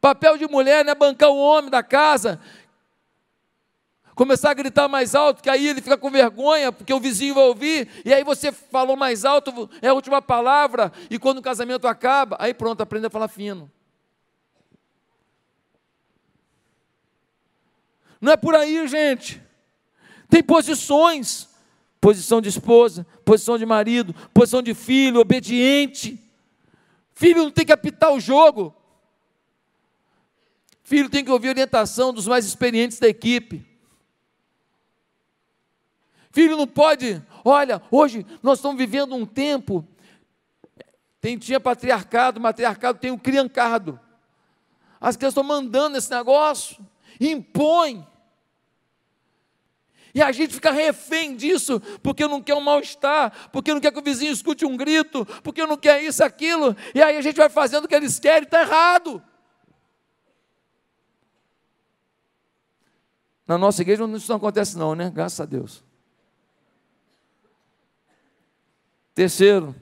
Papel 0.00 0.38
de 0.38 0.46
mulher 0.46 0.84
não 0.84 0.92
é 0.92 0.94
bancar 0.94 1.30
o 1.30 1.38
homem 1.38 1.68
da 1.68 1.82
casa, 1.82 2.40
começar 4.16 4.50
a 4.50 4.54
gritar 4.54 4.88
mais 4.88 5.14
alto, 5.14 5.42
que 5.42 5.50
aí 5.50 5.68
ele 5.68 5.82
fica 5.82 5.98
com 5.98 6.10
vergonha, 6.10 6.72
porque 6.72 6.92
o 6.92 6.98
vizinho 6.98 7.34
vai 7.34 7.44
ouvir, 7.44 7.86
e 8.02 8.12
aí 8.14 8.24
você 8.24 8.50
falou 8.50 8.96
mais 8.96 9.26
alto, 9.26 9.70
é 9.82 9.88
a 9.88 9.92
última 9.92 10.22
palavra, 10.22 10.90
e 11.10 11.18
quando 11.18 11.38
o 11.38 11.42
casamento 11.42 11.86
acaba, 11.86 12.34
aí 12.40 12.54
pronto, 12.54 12.80
aprende 12.80 13.06
a 13.06 13.10
falar 13.10 13.28
fino. 13.28 13.70
Não 18.18 18.32
é 18.32 18.36
por 18.38 18.54
aí, 18.54 18.88
gente. 18.88 19.42
Tem 20.30 20.42
posições: 20.42 21.50
posição 22.00 22.40
de 22.40 22.48
esposa, 22.48 23.06
posição 23.22 23.58
de 23.58 23.66
marido, 23.66 24.14
posição 24.32 24.62
de 24.62 24.72
filho, 24.72 25.20
obediente. 25.20 26.18
Filho 27.14 27.42
não 27.44 27.50
tem 27.50 27.66
que 27.66 27.72
apitar 27.72 28.10
o 28.12 28.18
jogo. 28.18 28.74
Filho 30.82 31.10
tem 31.10 31.22
que 31.22 31.30
ouvir 31.30 31.50
orientação 31.50 32.14
dos 32.14 32.26
mais 32.26 32.46
experientes 32.46 32.98
da 32.98 33.08
equipe. 33.08 33.75
Filho 36.36 36.54
não 36.54 36.66
pode, 36.66 37.24
olha, 37.42 37.80
hoje 37.90 38.26
nós 38.42 38.58
estamos 38.58 38.76
vivendo 38.76 39.14
um 39.14 39.24
tempo, 39.24 39.88
tem, 41.18 41.38
tinha 41.38 41.58
patriarcado, 41.58 42.38
matriarcado, 42.38 42.98
tem 42.98 43.10
o 43.10 43.18
criancado. 43.18 43.98
As 45.00 45.16
crianças 45.16 45.32
estão 45.32 45.42
mandando 45.42 45.96
esse 45.96 46.10
negócio, 46.10 46.76
impõe. 47.18 48.06
E 50.14 50.20
a 50.20 50.30
gente 50.30 50.52
fica 50.52 50.70
refém 50.70 51.34
disso, 51.34 51.80
porque 52.02 52.26
não 52.26 52.42
quer 52.42 52.54
um 52.54 52.60
mal-estar, 52.60 53.48
porque 53.50 53.72
não 53.72 53.80
quer 53.80 53.90
que 53.90 53.98
o 53.98 54.04
vizinho 54.04 54.30
escute 54.30 54.66
um 54.66 54.76
grito, 54.76 55.24
porque 55.42 55.64
não 55.64 55.78
quer 55.78 56.02
isso, 56.02 56.22
aquilo, 56.22 56.76
e 56.94 57.02
aí 57.02 57.16
a 57.16 57.22
gente 57.22 57.36
vai 57.36 57.48
fazendo 57.48 57.86
o 57.86 57.88
que 57.88 57.94
eles 57.94 58.18
querem, 58.18 58.42
está 58.42 58.60
errado. 58.60 59.22
Na 63.46 63.56
nossa 63.56 63.80
igreja 63.80 64.04
isso 64.14 64.28
não 64.28 64.36
acontece 64.36 64.76
não, 64.76 64.94
né? 64.94 65.08
Graças 65.08 65.40
a 65.40 65.46
Deus. 65.46 65.85
Terceiro. 69.16 69.74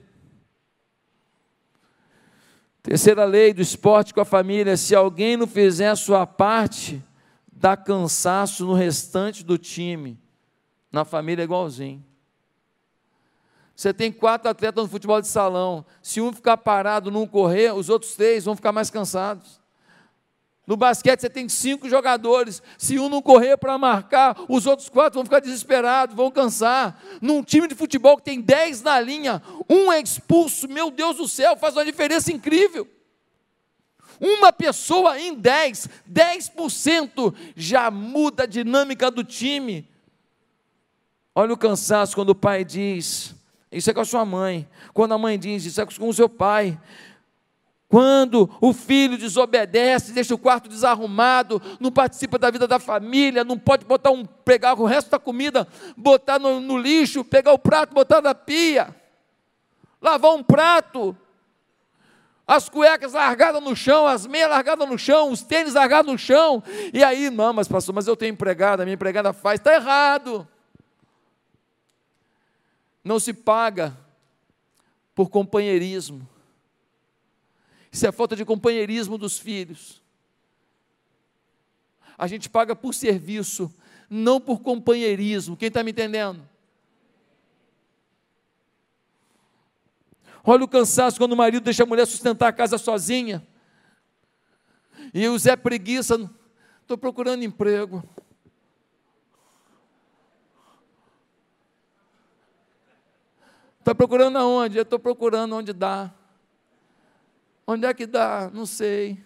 Terceira 2.81 3.25
lei 3.25 3.53
do 3.53 3.61
esporte 3.61 4.13
com 4.13 4.21
a 4.21 4.25
família: 4.25 4.77
se 4.77 4.95
alguém 4.95 5.35
não 5.35 5.45
fizer 5.45 5.89
a 5.89 5.95
sua 5.97 6.25
parte, 6.25 7.03
dá 7.51 7.75
cansaço 7.75 8.65
no 8.65 8.73
restante 8.73 9.43
do 9.43 9.57
time. 9.57 10.17
Na 10.89 11.03
família 11.03 11.43
é 11.43 11.43
igualzinho. 11.43 12.01
Você 13.75 13.93
tem 13.93 14.09
quatro 14.09 14.49
atletas 14.49 14.85
no 14.85 14.89
futebol 14.89 15.19
de 15.19 15.27
salão. 15.27 15.85
Se 16.01 16.21
um 16.21 16.31
ficar 16.31 16.55
parado, 16.55 17.11
não 17.11 17.27
correr, 17.27 17.75
os 17.75 17.89
outros 17.89 18.15
três 18.15 18.45
vão 18.45 18.55
ficar 18.55 18.71
mais 18.71 18.89
cansados. 18.89 19.59
No 20.67 20.75
basquete 20.75 21.21
você 21.21 21.29
tem 21.29 21.47
cinco 21.47 21.87
jogadores. 21.87 22.61
Se 22.77 22.97
um 22.97 23.07
não 23.07 23.21
correr 23.21 23.57
para 23.57 23.77
marcar, 23.77 24.35
os 24.49 24.65
outros 24.65 24.89
quatro 24.89 25.17
vão 25.17 25.23
ficar 25.23 25.39
desesperados, 25.39 26.15
vão 26.15 26.31
cansar. 26.31 26.99
Num 27.21 27.43
time 27.43 27.67
de 27.67 27.75
futebol 27.75 28.17
que 28.17 28.23
tem 28.23 28.41
dez 28.41 28.81
na 28.81 28.99
linha, 28.99 29.41
um 29.69 29.91
é 29.91 29.99
expulso, 30.01 30.67
meu 30.67 30.89
Deus 30.89 31.17
do 31.17 31.27
céu, 31.27 31.55
faz 31.55 31.75
uma 31.75 31.85
diferença 31.85 32.31
incrível. 32.31 32.87
Uma 34.19 34.51
pessoa 34.51 35.19
em 35.19 35.35
dez, 35.35 35.87
dez 36.05 36.49
por 36.49 36.71
cento 36.71 37.33
já 37.55 37.91
muda 37.91 38.43
a 38.43 38.47
dinâmica 38.47 39.11
do 39.11 39.23
time. 39.23 39.87
Olha 41.35 41.53
o 41.53 41.57
cansaço 41.57 42.15
quando 42.15 42.29
o 42.29 42.35
pai 42.35 42.63
diz, 42.63 43.35
isso 43.69 43.89
é 43.89 43.93
com 43.93 43.99
a 43.99 44.05
sua 44.05 44.23
mãe. 44.23 44.67
Quando 44.93 45.13
a 45.13 45.17
mãe 45.17 45.37
diz, 45.37 45.65
isso 45.65 45.81
é 45.81 45.85
com 45.85 46.07
o 46.07 46.13
seu 46.13 46.29
pai. 46.29 46.79
Quando 47.87 48.49
o 48.59 48.73
filho 48.73 49.17
desobedece, 49.17 50.11
deixa 50.11 50.33
o 50.33 50.39
quarto 50.39 50.67
desarrumado, 50.67 51.61
não 51.79 51.91
participa 51.91 52.37
da 52.37 52.49
vida 52.49 52.67
da 52.67 52.79
família, 52.79 53.43
não 53.43 53.59
pode 53.59 53.85
botar 53.85 54.11
um, 54.11 54.25
pegar 54.25 54.73
o 54.73 54.85
resto 54.85 55.11
da 55.11 55.19
comida, 55.19 55.67
botar 55.95 56.39
no, 56.39 56.59
no 56.59 56.77
lixo, 56.77 57.23
pegar 57.23 57.53
o 57.53 57.59
prato, 57.59 57.93
botar 57.93 58.21
na 58.21 58.33
pia, 58.33 58.93
lavar 60.01 60.33
um 60.33 60.41
prato, 60.41 61.15
as 62.47 62.67
cuecas 62.69 63.13
largadas 63.13 63.61
no 63.61 63.75
chão, 63.75 64.07
as 64.07 64.25
meias 64.25 64.49
largadas 64.49 64.87
no 64.89 64.97
chão, 64.97 65.31
os 65.31 65.43
tênis 65.43 65.75
largados 65.75 66.11
no 66.11 66.17
chão, 66.17 66.63
e 66.91 67.03
aí, 67.03 67.29
não, 67.29 67.53
mas 67.53 67.67
pastor, 67.67 67.93
mas 67.93 68.07
eu 68.07 68.15
tenho 68.15 68.33
empregada, 68.33 68.83
minha 68.83 68.95
empregada 68.95 69.31
faz, 69.31 69.59
está 69.59 69.73
errado. 69.75 70.47
Não 73.03 73.19
se 73.19 73.31
paga 73.31 73.95
por 75.13 75.29
companheirismo. 75.29 76.27
Isso 77.95 78.05
é 78.05 78.11
falta 78.11 78.35
de 78.35 78.43
companheirismo 78.43 79.17
dos 79.17 79.39
filhos. 79.39 80.01
A 82.17 82.27
gente 82.27 82.49
paga 82.49 82.75
por 82.75 82.93
serviço, 82.93 83.73
não 84.09 84.37
por 84.37 84.59
companheirismo. 84.59 85.55
Quem 85.55 85.69
está 85.69 85.81
me 85.81 85.91
entendendo? 85.91 86.45
Olha 90.43 90.65
o 90.65 90.67
cansaço 90.67 91.17
quando 91.17 91.31
o 91.31 91.37
marido 91.37 91.63
deixa 91.63 91.83
a 91.83 91.85
mulher 91.85 92.05
sustentar 92.05 92.49
a 92.49 92.51
casa 92.51 92.77
sozinha. 92.77 93.47
E 95.13 95.25
o 95.29 95.39
Zé 95.39 95.55
preguiça, 95.55 96.29
estou 96.81 96.97
procurando 96.97 97.45
emprego. 97.45 98.03
Está 103.79 103.95
procurando 103.95 104.37
aonde? 104.37 104.77
Eu 104.77 104.83
estou 104.83 104.99
procurando 104.99 105.55
onde 105.55 105.71
dá. 105.71 106.13
Onde 107.67 107.87
é 107.87 107.93
que 107.93 108.05
dá? 108.05 108.49
Não 108.53 108.65
sei. 108.65 109.17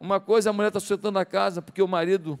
Uma 0.00 0.20
coisa, 0.20 0.50
a 0.50 0.52
mulher 0.52 0.68
está 0.68 0.80
sustentando 0.80 1.18
a 1.18 1.24
casa 1.24 1.60
porque 1.60 1.82
o 1.82 1.88
marido 1.88 2.38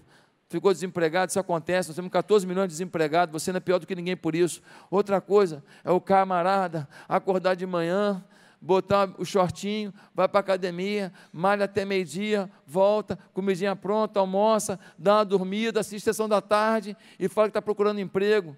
ficou 0.48 0.72
desempregado, 0.72 1.28
isso 1.28 1.38
acontece, 1.38 1.90
nós 1.90 1.96
temos 1.96 2.10
14 2.10 2.46
milhões 2.46 2.68
de 2.68 2.74
desempregados, 2.74 3.32
você 3.32 3.52
não 3.52 3.58
é 3.58 3.60
pior 3.60 3.78
do 3.78 3.86
que 3.86 3.94
ninguém 3.94 4.16
por 4.16 4.34
isso. 4.34 4.62
Outra 4.90 5.20
coisa 5.20 5.62
é 5.84 5.90
o 5.90 6.00
camarada 6.00 6.88
acordar 7.06 7.54
de 7.54 7.66
manhã, 7.66 8.24
botar 8.60 9.12
o 9.18 9.24
shortinho, 9.24 9.92
vai 10.14 10.26
para 10.26 10.38
a 10.38 10.40
academia, 10.40 11.12
malha 11.32 11.66
até 11.66 11.84
meio-dia, 11.84 12.50
volta, 12.66 13.18
comidinha 13.34 13.76
pronta, 13.76 14.20
almoça, 14.20 14.80
dá 14.96 15.16
uma 15.16 15.24
dormida, 15.24 15.80
assiste 15.80 16.08
a 16.08 16.12
sessão 16.12 16.28
da 16.28 16.40
tarde 16.40 16.96
e 17.18 17.28
fala 17.28 17.48
que 17.48 17.50
está 17.50 17.62
procurando 17.62 18.00
emprego. 18.00 18.56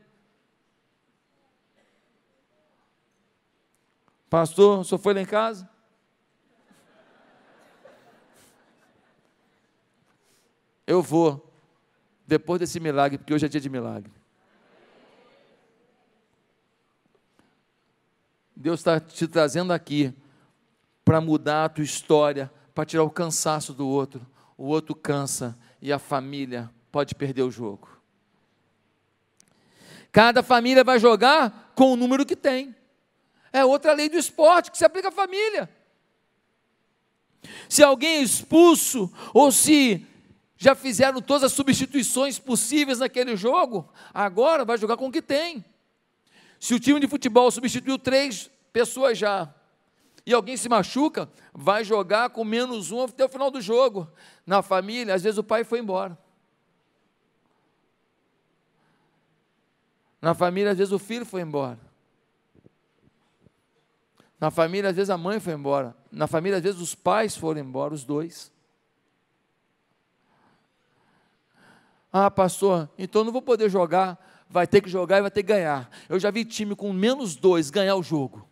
Pastor, 4.30 4.84
senhor 4.84 5.00
foi 5.00 5.12
lá 5.12 5.20
em 5.20 5.26
casa? 5.26 5.68
Eu 10.86 11.02
vou, 11.02 11.52
depois 12.24 12.60
desse 12.60 12.78
milagre, 12.78 13.18
porque 13.18 13.34
hoje 13.34 13.46
é 13.46 13.48
dia 13.48 13.60
de 13.60 13.68
milagre. 13.68 14.12
Deus 18.54 18.80
está 18.80 19.00
te 19.00 19.26
trazendo 19.26 19.72
aqui 19.72 20.14
para 21.04 21.20
mudar 21.20 21.64
a 21.64 21.68
tua 21.68 21.82
história, 21.82 22.52
para 22.72 22.84
tirar 22.84 23.02
o 23.02 23.10
cansaço 23.10 23.74
do 23.74 23.88
outro. 23.88 24.24
O 24.56 24.66
outro 24.66 24.94
cansa 24.94 25.58
e 25.82 25.92
a 25.92 25.98
família 25.98 26.70
pode 26.92 27.16
perder 27.16 27.42
o 27.42 27.50
jogo. 27.50 27.88
Cada 30.12 30.40
família 30.42 30.84
vai 30.84 31.00
jogar 31.00 31.72
com 31.74 31.92
o 31.92 31.96
número 31.96 32.24
que 32.24 32.36
tem. 32.36 32.76
É 33.52 33.64
outra 33.64 33.92
lei 33.92 34.08
do 34.08 34.16
esporte 34.16 34.70
que 34.70 34.78
se 34.78 34.84
aplica 34.84 35.08
à 35.08 35.12
família. 35.12 35.68
Se 37.68 37.82
alguém 37.82 38.18
é 38.18 38.22
expulso 38.22 39.12
ou 39.32 39.50
se 39.50 40.06
já 40.56 40.74
fizeram 40.74 41.22
todas 41.22 41.44
as 41.44 41.52
substituições 41.52 42.38
possíveis 42.38 42.98
naquele 42.98 43.34
jogo, 43.36 43.90
agora 44.12 44.64
vai 44.64 44.76
jogar 44.76 44.96
com 44.96 45.08
o 45.08 45.12
que 45.12 45.22
tem. 45.22 45.64
Se 46.58 46.74
o 46.74 46.80
time 46.80 47.00
de 47.00 47.08
futebol 47.08 47.50
substituiu 47.50 47.98
três 47.98 48.50
pessoas 48.72 49.16
já, 49.16 49.52
e 50.26 50.34
alguém 50.34 50.56
se 50.56 50.68
machuca, 50.68 51.30
vai 51.52 51.82
jogar 51.82 52.30
com 52.30 52.44
menos 52.44 52.90
um 52.92 53.02
até 53.02 53.24
o 53.24 53.28
final 53.28 53.50
do 53.50 53.60
jogo. 53.60 54.08
Na 54.46 54.62
família, 54.62 55.14
às 55.14 55.22
vezes 55.22 55.38
o 55.38 55.42
pai 55.42 55.64
foi 55.64 55.78
embora. 55.78 56.16
Na 60.20 60.34
família, 60.34 60.72
às 60.72 60.78
vezes 60.78 60.92
o 60.92 60.98
filho 60.98 61.24
foi 61.24 61.40
embora. 61.40 61.89
Na 64.40 64.50
família, 64.50 64.88
às 64.88 64.96
vezes 64.96 65.10
a 65.10 65.18
mãe 65.18 65.38
foi 65.38 65.52
embora. 65.52 65.94
Na 66.10 66.26
família, 66.26 66.56
às 66.56 66.62
vezes 66.62 66.80
os 66.80 66.94
pais 66.94 67.36
foram 67.36 67.60
embora, 67.60 67.92
os 67.92 68.04
dois. 68.04 68.50
Ah, 72.10 72.30
pastor, 72.30 72.88
então 72.98 73.22
não 73.22 73.32
vou 73.32 73.42
poder 73.42 73.68
jogar. 73.68 74.18
Vai 74.48 74.66
ter 74.66 74.80
que 74.80 74.88
jogar 74.88 75.18
e 75.18 75.20
vai 75.20 75.30
ter 75.30 75.42
que 75.42 75.52
ganhar. 75.52 75.88
Eu 76.08 76.18
já 76.18 76.30
vi 76.30 76.44
time 76.44 76.74
com 76.74 76.92
menos 76.92 77.36
dois 77.36 77.70
ganhar 77.70 77.94
o 77.94 78.02
jogo. 78.02 78.48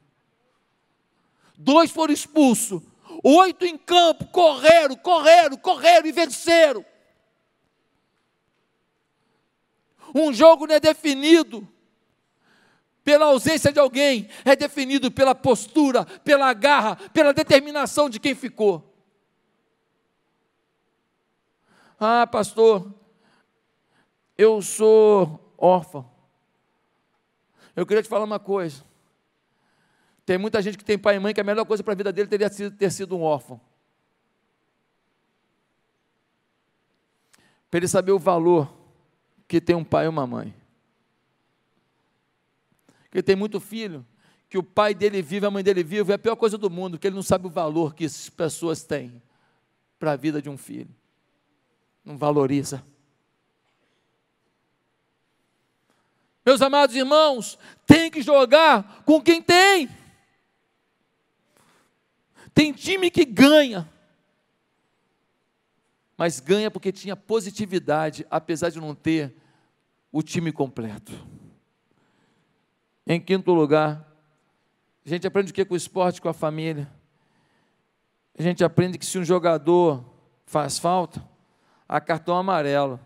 Dois 1.56 1.90
foram 1.90 2.12
expulsos. 2.12 2.82
Oito 3.24 3.64
em 3.64 3.76
campo, 3.76 4.26
correram, 4.26 4.94
correram, 4.94 5.56
correram 5.56 6.06
e 6.06 6.12
venceram. 6.12 6.84
Um 10.14 10.32
jogo 10.32 10.66
não 10.66 10.74
é 10.74 10.80
definido 10.80 11.66
pela 13.08 13.24
ausência 13.24 13.72
de 13.72 13.80
alguém, 13.80 14.28
é 14.44 14.54
definido 14.54 15.10
pela 15.10 15.34
postura, 15.34 16.04
pela 16.04 16.52
garra, 16.52 16.94
pela 17.08 17.32
determinação 17.32 18.10
de 18.10 18.20
quem 18.20 18.34
ficou. 18.34 18.94
Ah, 21.98 22.26
pastor, 22.26 22.92
eu 24.36 24.60
sou 24.60 25.54
órfão. 25.56 26.06
Eu 27.74 27.86
queria 27.86 28.02
te 28.02 28.10
falar 28.10 28.26
uma 28.26 28.38
coisa. 28.38 28.84
Tem 30.26 30.36
muita 30.36 30.60
gente 30.60 30.76
que 30.76 30.84
tem 30.84 30.98
pai 30.98 31.16
e 31.16 31.18
mãe 31.18 31.32
que 31.32 31.40
a 31.40 31.44
melhor 31.44 31.64
coisa 31.64 31.82
para 31.82 31.94
a 31.94 31.96
vida 31.96 32.12
dele 32.12 32.28
teria 32.28 32.50
sido 32.50 32.76
ter 32.76 32.92
sido 32.92 33.16
um 33.16 33.22
órfão. 33.22 33.58
Para 37.70 37.78
ele 37.78 37.88
saber 37.88 38.12
o 38.12 38.18
valor 38.18 38.70
que 39.48 39.62
tem 39.62 39.74
um 39.74 39.82
pai 39.82 40.04
e 40.04 40.08
uma 40.08 40.26
mãe. 40.26 40.54
Porque 43.08 43.22
tem 43.22 43.36
muito 43.36 43.58
filho 43.60 44.06
que 44.48 44.56
o 44.56 44.62
pai 44.62 44.94
dele 44.94 45.20
vive, 45.20 45.46
a 45.46 45.50
mãe 45.50 45.62
dele 45.62 45.82
vive, 45.82 46.12
é 46.12 46.14
a 46.14 46.18
pior 46.18 46.36
coisa 46.36 46.56
do 46.56 46.70
mundo, 46.70 46.92
porque 46.92 47.06
ele 47.06 47.16
não 47.16 47.22
sabe 47.22 47.46
o 47.46 47.50
valor 47.50 47.94
que 47.94 48.04
essas 48.04 48.30
pessoas 48.30 48.82
têm 48.82 49.22
para 49.98 50.12
a 50.12 50.16
vida 50.16 50.40
de 50.40 50.48
um 50.48 50.56
filho. 50.56 50.94
Não 52.04 52.16
valoriza. 52.16 52.82
Meus 56.44 56.62
amados 56.62 56.96
irmãos, 56.96 57.58
tem 57.86 58.10
que 58.10 58.22
jogar 58.22 59.02
com 59.04 59.20
quem 59.20 59.42
tem. 59.42 59.88
Tem 62.54 62.72
time 62.72 63.10
que 63.10 63.24
ganha, 63.24 63.88
mas 66.16 66.40
ganha 66.40 66.70
porque 66.70 66.90
tinha 66.90 67.14
positividade, 67.14 68.26
apesar 68.30 68.70
de 68.70 68.80
não 68.80 68.94
ter 68.94 69.36
o 70.10 70.22
time 70.22 70.50
completo. 70.50 71.12
Em 73.10 73.18
quinto 73.18 73.54
lugar, 73.54 74.06
a 75.02 75.08
gente 75.08 75.26
aprende 75.26 75.50
o 75.50 75.54
que 75.54 75.64
com 75.64 75.72
o 75.72 75.76
esporte, 75.78 76.20
com 76.20 76.28
a 76.28 76.34
família. 76.34 76.86
A 78.38 78.42
gente 78.42 78.62
aprende 78.62 78.98
que 78.98 79.06
se 79.06 79.18
um 79.18 79.24
jogador 79.24 80.04
faz 80.44 80.78
falta, 80.78 81.26
há 81.88 82.02
cartão 82.02 82.36
amarelo, 82.36 83.00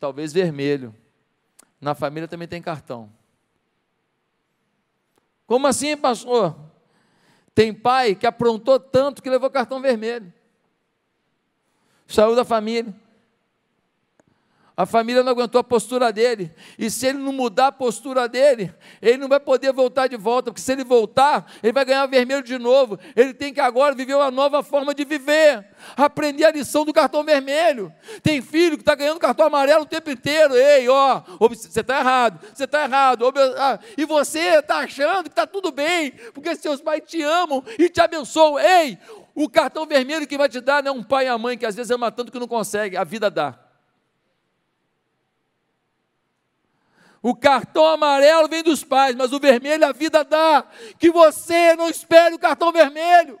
talvez 0.00 0.32
vermelho. 0.32 0.92
Na 1.80 1.94
família 1.94 2.26
também 2.26 2.48
tem 2.48 2.60
cartão. 2.60 3.08
Como 5.46 5.68
assim, 5.68 5.96
pastor? 5.96 6.56
Tem 7.54 7.72
pai 7.72 8.16
que 8.16 8.26
aprontou 8.26 8.80
tanto 8.80 9.22
que 9.22 9.30
levou 9.30 9.48
cartão 9.48 9.80
vermelho. 9.80 10.32
Saiu 12.08 12.34
da 12.34 12.44
família. 12.44 12.92
A 14.74 14.86
família 14.86 15.22
não 15.22 15.32
aguentou 15.32 15.60
a 15.60 15.64
postura 15.64 16.10
dele. 16.10 16.50
E 16.78 16.90
se 16.90 17.06
ele 17.06 17.18
não 17.18 17.32
mudar 17.32 17.66
a 17.66 17.72
postura 17.72 18.26
dele, 18.26 18.72
ele 19.02 19.18
não 19.18 19.28
vai 19.28 19.38
poder 19.38 19.70
voltar 19.70 20.06
de 20.06 20.16
volta, 20.16 20.50
porque 20.50 20.62
se 20.62 20.72
ele 20.72 20.82
voltar, 20.82 21.50
ele 21.62 21.72
vai 21.72 21.84
ganhar 21.84 22.06
vermelho 22.06 22.42
de 22.42 22.58
novo. 22.58 22.98
Ele 23.14 23.34
tem 23.34 23.52
que 23.52 23.60
agora 23.60 23.94
viver 23.94 24.14
uma 24.14 24.30
nova 24.30 24.62
forma 24.62 24.94
de 24.94 25.04
viver. 25.04 25.66
Aprender 25.94 26.44
a 26.44 26.50
lição 26.50 26.86
do 26.86 26.92
cartão 26.92 27.22
vermelho. 27.22 27.92
Tem 28.22 28.40
filho 28.40 28.76
que 28.76 28.82
está 28.82 28.94
ganhando 28.94 29.20
cartão 29.20 29.46
amarelo 29.46 29.82
o 29.82 29.86
tempo 29.86 30.10
inteiro. 30.10 30.54
Ei, 30.56 30.88
ó, 30.88 31.20
você 31.38 31.80
está 31.80 31.98
errado, 31.98 32.40
você 32.54 32.64
está 32.64 32.84
errado. 32.84 33.30
Ah, 33.58 33.78
e 33.96 34.06
você 34.06 34.58
está 34.58 34.78
achando 34.78 35.24
que 35.24 35.28
está 35.28 35.46
tudo 35.46 35.70
bem, 35.70 36.12
porque 36.32 36.56
seus 36.56 36.80
pais 36.80 37.02
te 37.06 37.20
amam 37.20 37.62
e 37.78 37.90
te 37.90 38.00
abençoam. 38.00 38.58
Ei, 38.58 38.98
o 39.34 39.50
cartão 39.50 39.86
vermelho 39.86 40.26
que 40.26 40.38
vai 40.38 40.48
te 40.48 40.62
dar 40.62 40.82
não 40.82 40.94
é 40.94 40.98
um 40.98 41.02
pai 41.02 41.26
e 41.26 41.28
a 41.28 41.36
mãe 41.36 41.58
que 41.58 41.66
às 41.66 41.74
vezes 41.74 41.90
ama 41.90 42.10
tanto 42.10 42.32
que 42.32 42.38
não 42.38 42.48
consegue, 42.48 42.96
a 42.96 43.04
vida 43.04 43.30
dá. 43.30 43.61
O 47.22 47.36
cartão 47.36 47.86
amarelo 47.86 48.48
vem 48.48 48.64
dos 48.64 48.82
pais, 48.82 49.14
mas 49.14 49.32
o 49.32 49.38
vermelho 49.38 49.86
a 49.86 49.92
vida 49.92 50.24
dá. 50.24 50.64
Que 50.98 51.10
você 51.10 51.76
não 51.76 51.88
espere 51.88 52.34
o 52.34 52.38
cartão 52.38 52.72
vermelho. 52.72 53.38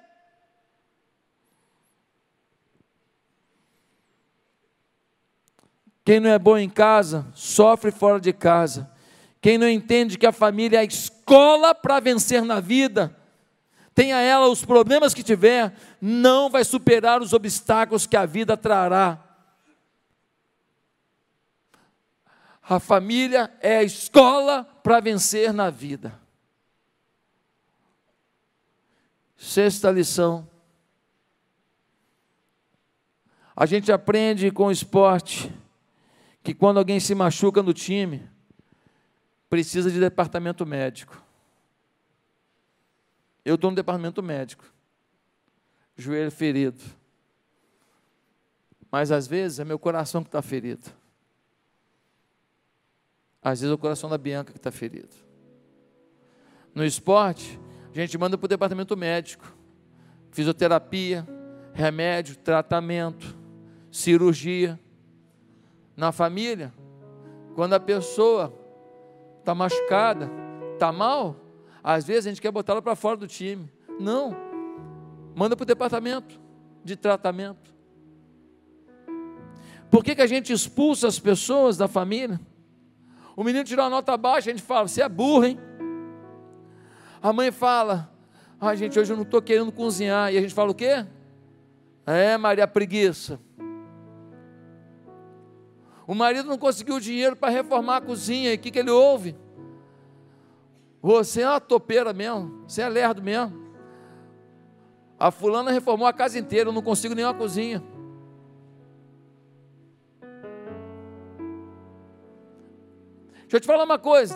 Quem 6.04 6.20
não 6.20 6.30
é 6.30 6.38
bom 6.38 6.56
em 6.56 6.70
casa, 6.70 7.26
sofre 7.34 7.90
fora 7.90 8.20
de 8.20 8.32
casa. 8.32 8.90
Quem 9.40 9.58
não 9.58 9.68
entende 9.68 10.16
que 10.16 10.26
a 10.26 10.32
família 10.32 10.78
é 10.78 10.80
a 10.80 10.84
escola 10.84 11.74
para 11.74 11.98
vencer 11.98 12.42
na 12.42 12.60
vida, 12.60 13.16
tenha 13.92 14.20
ela 14.20 14.48
os 14.48 14.64
problemas 14.64 15.12
que 15.12 15.22
tiver, 15.22 15.74
não 16.00 16.48
vai 16.48 16.64
superar 16.64 17.20
os 17.20 17.32
obstáculos 17.32 18.06
que 18.06 18.16
a 18.16 18.24
vida 18.24 18.56
trará. 18.56 19.18
A 22.62 22.78
família 22.78 23.52
é 23.60 23.78
a 23.78 23.82
escola 23.82 24.64
para 24.64 25.00
vencer 25.00 25.52
na 25.52 25.68
vida. 25.68 26.18
Sexta 29.36 29.90
lição. 29.90 30.48
A 33.56 33.66
gente 33.66 33.90
aprende 33.90 34.50
com 34.50 34.66
o 34.66 34.70
esporte 34.70 35.52
que 36.42 36.54
quando 36.54 36.78
alguém 36.78 37.00
se 37.00 37.14
machuca 37.14 37.62
no 37.62 37.74
time, 37.74 38.28
precisa 39.50 39.90
de 39.90 39.98
departamento 39.98 40.64
médico. 40.64 41.20
Eu 43.44 43.56
estou 43.56 43.70
no 43.70 43.76
departamento 43.76 44.22
médico, 44.22 44.64
joelho 45.96 46.30
ferido. 46.30 46.80
Mas 48.90 49.10
às 49.10 49.26
vezes 49.26 49.58
é 49.58 49.64
meu 49.64 49.78
coração 49.78 50.22
que 50.22 50.28
está 50.28 50.40
ferido. 50.40 51.01
Às 53.42 53.60
vezes 53.60 53.72
é 53.72 53.74
o 53.74 53.78
coração 53.78 54.08
da 54.08 54.16
Bianca 54.16 54.52
que 54.52 54.58
está 54.58 54.70
ferido. 54.70 55.14
No 56.74 56.84
esporte, 56.84 57.58
a 57.92 57.98
gente 57.98 58.16
manda 58.16 58.38
para 58.38 58.46
o 58.46 58.48
departamento 58.48 58.96
médico. 58.96 59.44
Fisioterapia, 60.30 61.26
remédio, 61.74 62.36
tratamento, 62.36 63.36
cirurgia. 63.90 64.78
Na 65.96 66.12
família, 66.12 66.72
quando 67.54 67.74
a 67.74 67.80
pessoa 67.80 68.54
está 69.40 69.54
machucada, 69.54 70.30
está 70.72 70.90
mal, 70.90 71.36
às 71.82 72.04
vezes 72.04 72.26
a 72.26 72.30
gente 72.30 72.40
quer 72.40 72.50
botar 72.50 72.72
ela 72.72 72.82
para 72.82 72.96
fora 72.96 73.16
do 73.16 73.26
time. 73.26 73.70
Não. 74.00 74.34
Manda 75.34 75.56
para 75.56 75.64
o 75.64 75.66
departamento 75.66 76.40
de 76.84 76.96
tratamento. 76.96 77.72
Por 79.90 80.02
que, 80.02 80.14
que 80.14 80.22
a 80.22 80.26
gente 80.26 80.52
expulsa 80.52 81.08
as 81.08 81.18
pessoas 81.18 81.76
da 81.76 81.86
família? 81.86 82.40
O 83.36 83.42
menino 83.42 83.64
tirou 83.64 83.84
uma 83.84 83.90
nota 83.90 84.16
baixa, 84.16 84.50
a 84.50 84.52
gente 84.52 84.62
fala, 84.62 84.88
você 84.88 85.02
é 85.02 85.08
burro, 85.08 85.44
hein? 85.44 85.58
A 87.22 87.32
mãe 87.32 87.50
fala, 87.50 88.10
ah, 88.60 88.74
gente, 88.74 88.98
hoje 88.98 89.12
eu 89.12 89.16
não 89.16 89.24
estou 89.24 89.40
querendo 89.40 89.72
cozinhar. 89.72 90.32
E 90.32 90.38
a 90.38 90.40
gente 90.40 90.54
fala 90.54 90.70
o 90.70 90.74
quê? 90.74 91.06
É, 92.06 92.36
Maria, 92.36 92.66
preguiça. 92.66 93.40
O 96.06 96.14
marido 96.14 96.48
não 96.48 96.58
conseguiu 96.58 97.00
dinheiro 97.00 97.34
para 97.36 97.48
reformar 97.48 97.96
a 97.96 98.00
cozinha. 98.00 98.52
E 98.52 98.56
o 98.56 98.58
que, 98.58 98.70
que 98.70 98.78
ele 98.78 98.90
ouve? 98.90 99.36
Você 101.00 101.42
é 101.42 101.48
uma 101.48 101.60
topeira 101.60 102.12
mesmo. 102.12 102.64
Você 102.66 102.82
é 102.82 102.88
lerdo 102.88 103.22
mesmo. 103.22 103.60
A 105.18 105.30
fulana 105.30 105.70
reformou 105.70 106.06
a 106.06 106.12
casa 106.12 106.38
inteira. 106.38 106.68
Eu 106.68 106.72
não 106.72 106.82
consigo 106.82 107.14
nenhuma 107.14 107.34
cozinha. 107.34 107.82
Deixa 113.52 113.58
eu 113.58 113.60
te 113.60 113.66
falar 113.66 113.84
uma 113.84 113.98
coisa. 113.98 114.34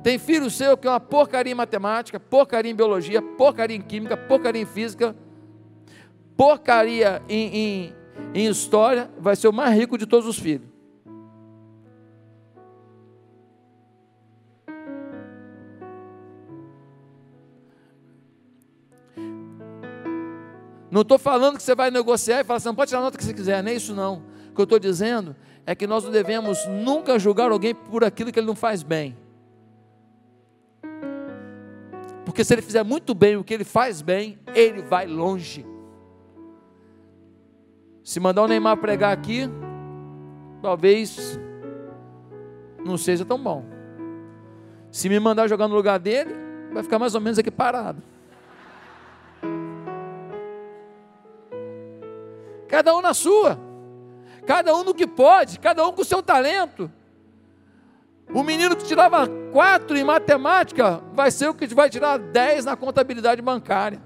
Tem 0.00 0.16
filho 0.16 0.48
seu 0.48 0.76
que 0.76 0.86
é 0.86 0.90
uma 0.90 1.00
porcaria 1.00 1.50
em 1.50 1.56
matemática, 1.56 2.20
porcaria 2.20 2.70
em 2.70 2.74
biologia, 2.74 3.20
porcaria 3.20 3.76
em 3.76 3.80
química, 3.80 4.16
porcaria 4.16 4.62
em 4.62 4.64
física, 4.64 5.16
porcaria 6.36 7.20
em, 7.28 7.56
em, 7.56 7.94
em 8.32 8.46
história, 8.46 9.10
vai 9.18 9.34
ser 9.34 9.48
o 9.48 9.52
mais 9.52 9.76
rico 9.76 9.98
de 9.98 10.06
todos 10.06 10.28
os 10.28 10.38
filhos. 10.38 10.68
Não 20.88 21.02
estou 21.02 21.18
falando 21.18 21.56
que 21.56 21.62
você 21.64 21.74
vai 21.74 21.90
negociar 21.90 22.40
e 22.40 22.44
falar 22.44 22.58
assim, 22.58 22.68
não 22.68 22.74
pode 22.76 22.90
tirar 22.90 23.00
a 23.00 23.02
nota 23.02 23.18
que 23.18 23.24
você 23.24 23.34
quiser, 23.34 23.64
nem 23.64 23.74
isso 23.74 23.92
não. 23.92 24.22
O 24.50 24.54
que 24.54 24.60
eu 24.60 24.62
estou 24.62 24.78
dizendo 24.78 25.34
é 25.66 25.74
que 25.74 25.86
nós 25.86 26.04
não 26.04 26.12
devemos 26.12 26.64
nunca 26.66 27.18
julgar 27.18 27.50
alguém 27.50 27.74
por 27.74 28.04
aquilo 28.04 28.30
que 28.30 28.38
ele 28.38 28.46
não 28.46 28.54
faz 28.54 28.84
bem. 28.84 29.16
Porque 32.24 32.44
se 32.44 32.54
ele 32.54 32.62
fizer 32.62 32.84
muito 32.84 33.12
bem 33.14 33.36
o 33.36 33.42
que 33.42 33.52
ele 33.52 33.64
faz 33.64 34.00
bem, 34.00 34.38
ele 34.54 34.82
vai 34.82 35.06
longe. 35.06 35.66
Se 38.04 38.20
mandar 38.20 38.42
o 38.42 38.48
Neymar 38.48 38.76
pregar 38.76 39.12
aqui, 39.12 39.50
talvez 40.62 41.40
não 42.84 42.96
seja 42.96 43.24
tão 43.24 43.42
bom. 43.42 43.64
Se 44.92 45.08
me 45.08 45.18
mandar 45.18 45.48
jogar 45.48 45.66
no 45.66 45.74
lugar 45.74 45.98
dele, 45.98 46.32
vai 46.72 46.84
ficar 46.84 47.00
mais 47.00 47.16
ou 47.16 47.20
menos 47.20 47.38
aqui 47.38 47.50
parado. 47.50 48.00
Cada 52.68 52.94
um 52.94 53.00
na 53.00 53.14
sua, 53.14 53.58
cada 54.46 54.74
um 54.74 54.84
no 54.84 54.94
que 54.94 55.06
pode, 55.06 55.58
cada 55.58 55.86
um 55.86 55.92
com 55.92 56.02
o 56.02 56.04
seu 56.04 56.22
talento. 56.22 56.90
O 58.32 58.42
menino 58.42 58.76
que 58.76 58.84
tirava 58.84 59.28
quatro 59.52 59.96
em 59.96 60.04
matemática 60.04 61.02
vai 61.12 61.30
ser 61.30 61.48
o 61.48 61.54
que 61.54 61.66
vai 61.74 61.90
tirar 61.90 62.18
dez 62.18 62.64
na 62.64 62.76
contabilidade 62.76 63.42
bancária. 63.42 64.00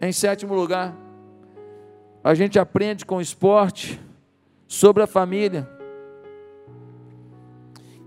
Em 0.00 0.12
sétimo 0.12 0.54
lugar, 0.54 0.94
a 2.22 2.34
gente 2.34 2.58
aprende 2.58 3.06
com 3.06 3.16
o 3.16 3.20
esporte 3.20 4.00
sobre 4.66 5.02
a 5.02 5.06
família. 5.06 5.68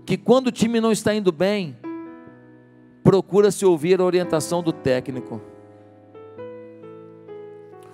Que 0.06 0.16
quando 0.16 0.48
o 0.48 0.52
time 0.52 0.80
não 0.80 0.92
está 0.92 1.14
indo 1.14 1.32
bem, 1.32 1.76
procura-se 3.02 3.64
ouvir 3.64 4.00
a 4.00 4.04
orientação 4.04 4.62
do 4.62 4.72
técnico. 4.72 5.40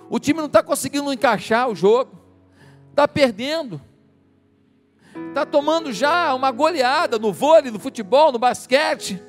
O 0.08 0.18
time 0.18 0.38
não 0.38 0.46
está 0.46 0.62
conseguindo 0.62 1.12
encaixar 1.12 1.68
o 1.68 1.74
jogo 1.74 2.26
está 2.96 3.06
perdendo, 3.06 3.78
está 5.28 5.44
tomando 5.44 5.92
já 5.92 6.34
uma 6.34 6.50
goleada 6.50 7.18
no 7.18 7.30
vôlei, 7.30 7.70
no 7.70 7.78
futebol, 7.78 8.32
no 8.32 8.38
basquete. 8.38 9.22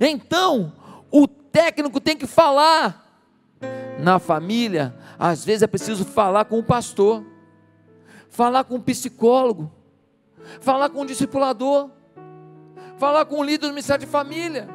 Então, 0.00 0.72
o 1.10 1.26
técnico 1.26 2.00
tem 2.00 2.16
que 2.16 2.28
falar. 2.28 3.00
Na 3.98 4.20
família, 4.20 4.94
às 5.18 5.44
vezes 5.44 5.62
é 5.62 5.66
preciso 5.66 6.04
falar 6.04 6.44
com 6.44 6.60
o 6.60 6.62
pastor, 6.62 7.24
falar 8.30 8.62
com 8.64 8.76
o 8.76 8.82
psicólogo, 8.82 9.70
falar 10.60 10.88
com 10.88 11.02
o 11.02 11.06
discipulador, 11.06 11.90
falar 12.98 13.24
com 13.24 13.40
o 13.40 13.44
líder 13.44 13.66
do 13.66 13.70
ministério 13.70 14.06
de 14.06 14.10
família. 14.10 14.68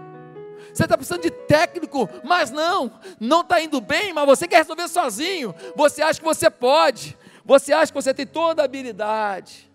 Você 0.78 0.84
está 0.84 0.96
precisando 0.96 1.24
de 1.24 1.32
técnico, 1.32 2.08
mas 2.24 2.52
não, 2.52 2.92
não 3.20 3.42
está 3.42 3.60
indo 3.60 3.82
bem, 3.82 4.14
mas 4.14 4.28
você 4.28 4.48
quer 4.48 4.58
resolver 4.58 4.88
sozinho. 4.88 5.56
Você 5.76 6.04
acha 6.04 6.20
que 6.20 6.26
você 6.26 6.52
pode, 6.52 7.18
você 7.44 7.74
acha 7.74 7.92
que 7.92 8.00
você 8.00 8.14
tem 8.14 8.28
toda 8.28 8.62
a 8.62 8.66
habilidade. 8.66 9.72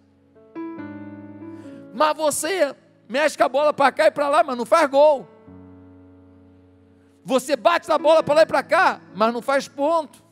Mas 1.92 2.16
você 2.16 2.72
mexe 3.08 3.36
com 3.36 3.42
a 3.42 3.48
bola 3.48 3.72
para 3.72 3.90
cá 3.90 4.06
e 4.06 4.10
para 4.12 4.28
lá, 4.28 4.44
mas 4.44 4.56
não 4.56 4.64
faz 4.64 4.88
gol. 4.88 5.26
Você 7.24 7.56
bate 7.56 7.88
na 7.88 7.98
bola 7.98 8.22
para 8.22 8.34
lá 8.34 8.42
e 8.42 8.46
para 8.46 8.62
cá, 8.62 9.00
mas 9.12 9.34
não 9.34 9.42
faz 9.42 9.66
ponto. 9.66 10.22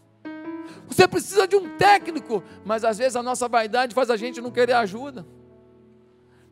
Você 0.86 1.08
precisa 1.08 1.48
de 1.48 1.56
um 1.56 1.76
técnico, 1.76 2.44
mas 2.64 2.84
às 2.84 2.96
vezes 2.98 3.16
a 3.16 3.24
nossa 3.24 3.48
vaidade 3.48 3.92
faz 3.92 4.08
a 4.08 4.16
gente 4.16 4.40
não 4.40 4.52
querer 4.52 4.74
ajuda. 4.74 5.26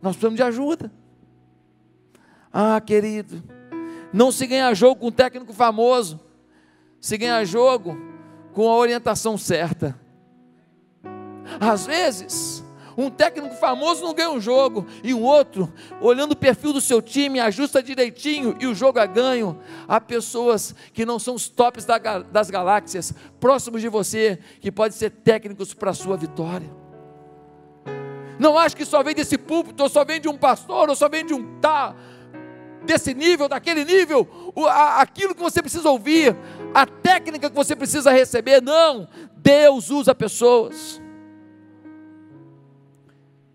Nós 0.03 0.17
precisamos 0.17 0.37
de 0.37 0.43
ajuda. 0.43 0.91
Ah, 2.53 2.81
querido, 2.81 3.58
não 4.13 4.33
se 4.33 4.47
ganha 4.47 4.75
jogo 4.75 5.01
com 5.01 5.07
um 5.09 5.13
técnico 5.13 5.53
famoso, 5.53 6.21
se 7.01 7.17
ganha 7.17 7.45
jogo 7.45 7.97
com 8.53 8.69
a 8.69 8.77
orientação 8.77 9.39
certa. 9.39 9.99
Às 11.61 11.87
vezes, 11.87 12.65
um 12.97 13.09
técnico 13.09 13.55
famoso 13.55 14.03
não 14.03 14.13
ganha 14.13 14.31
um 14.31 14.41
jogo, 14.41 14.85
e 15.05 15.15
um 15.15 15.23
outro, 15.23 15.73
olhando 16.01 16.33
o 16.33 16.37
perfil 16.37 16.73
do 16.73 16.81
seu 16.81 17.01
time, 17.01 17.39
ajusta 17.39 17.81
direitinho 17.81 18.57
e 18.59 18.67
o 18.67 18.75
jogo 18.75 18.99
é 18.99 19.07
ganho. 19.07 19.57
Há 19.87 20.01
pessoas 20.01 20.75
que 20.93 21.07
não 21.07 21.19
são 21.19 21.37
os 21.37 21.49
tops 21.49 21.87
das 22.33 22.51
galáxias, 22.51 23.15
próximos 23.39 23.81
de 23.81 23.89
você, 23.89 24.41
que 24.61 24.73
podem 24.73 24.99
ser 24.99 25.11
técnicos 25.11 25.73
para 25.73 25.93
a 25.93 25.95
sua 25.95 26.17
vitória. 26.17 26.69
Não 28.37 28.59
acho 28.59 28.77
que 28.77 28.85
só 28.85 29.03
vem 29.03 29.15
desse 29.15 29.39
púlpito, 29.39 29.83
ou 29.83 29.89
só 29.89 30.05
vem 30.05 30.21
de 30.21 30.29
um 30.29 30.37
pastor, 30.37 30.89
ou 30.89 30.97
só 30.97 31.09
vem 31.09 31.25
de 31.25 31.35
um 31.35 31.61
tá, 31.61 31.95
desse 32.89 33.13
nível, 33.13 33.51
daquele 33.51 33.85
nível, 33.85 34.27
aquilo 34.97 35.35
que 35.35 35.43
você 35.43 35.61
precisa 35.61 35.91
ouvir, 35.91 36.35
a 36.75 36.87
técnica 36.87 37.51
que 37.51 37.55
você 37.55 37.77
precisa 37.77 38.11
receber. 38.11 38.63
Não, 38.63 39.07
Deus 39.37 39.91
usa 39.91 40.15
pessoas. 40.15 41.01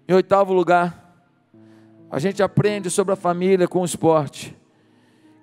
Em 0.08 0.14
oitavo 0.14 0.54
lugar, 0.54 1.16
a 2.12 2.20
gente 2.20 2.44
aprende 2.44 2.92
sobre 2.92 3.14
a 3.14 3.18
família 3.18 3.68
com 3.68 3.82
o 3.82 3.86
esporte. 3.86 4.56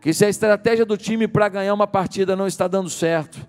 Que 0.01 0.15
se 0.15 0.25
a 0.25 0.29
estratégia 0.29 0.87
do 0.87 0.97
time 0.97 1.27
para 1.27 1.49
ganhar 1.49 1.75
uma 1.75 1.87
partida 1.87 2.37
não 2.37 2.47
está 2.47 2.69
dando 2.69 2.89
certo, 2.89 3.45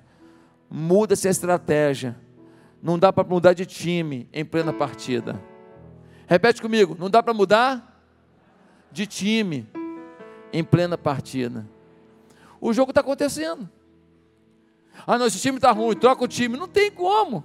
muda-se 0.67 1.27
a 1.27 1.31
estratégia. 1.31 2.17
Não 2.81 2.97
dá 2.97 3.13
para 3.13 3.23
mudar 3.23 3.53
de 3.53 3.67
time 3.67 4.27
em 4.33 4.43
plena 4.43 4.73
partida. 4.73 5.39
Repete 6.25 6.59
comigo: 6.59 6.97
não 6.99 7.11
dá 7.11 7.21
para 7.21 7.31
mudar 7.31 8.03
de 8.91 9.05
time 9.05 9.69
em 10.51 10.63
plena 10.63 10.97
partida. 10.97 11.67
O 12.59 12.73
jogo 12.73 12.91
está 12.91 13.01
acontecendo. 13.01 13.69
Ah, 15.07 15.17
não, 15.17 15.25
esse 15.25 15.39
time 15.39 15.57
está 15.57 15.71
ruim, 15.71 15.95
troca 15.95 16.23
o 16.23 16.27
time. 16.27 16.57
Não 16.57 16.67
tem 16.67 16.91
como 16.91 17.43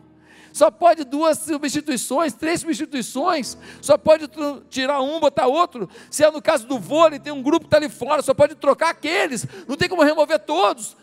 só 0.57 0.71
pode 0.71 1.05
duas 1.05 1.37
substituições, 1.37 2.33
três 2.33 2.61
substituições, 2.61 3.59
só 3.83 3.99
pode 3.99 4.27
tirar 4.71 5.03
um, 5.03 5.21
botar 5.21 5.47
outro. 5.47 5.87
Se 6.11 6.25
é 6.25 6.31
no 6.31 6.41
caso 6.41 6.67
do 6.67 6.79
vôlei, 6.79 7.19
tem 7.19 7.31
um 7.31 7.43
grupo 7.43 7.67
que 7.67 7.67
está 7.67 7.77
ali 7.77 7.91
fora, 7.91 8.23
só 8.23 8.33
pode 8.33 8.55
trocar 8.55 8.89
aqueles, 8.89 9.47
não 9.69 9.77
tem 9.77 9.87
como 9.87 10.03
remover 10.03 10.39
todos. 10.39 10.97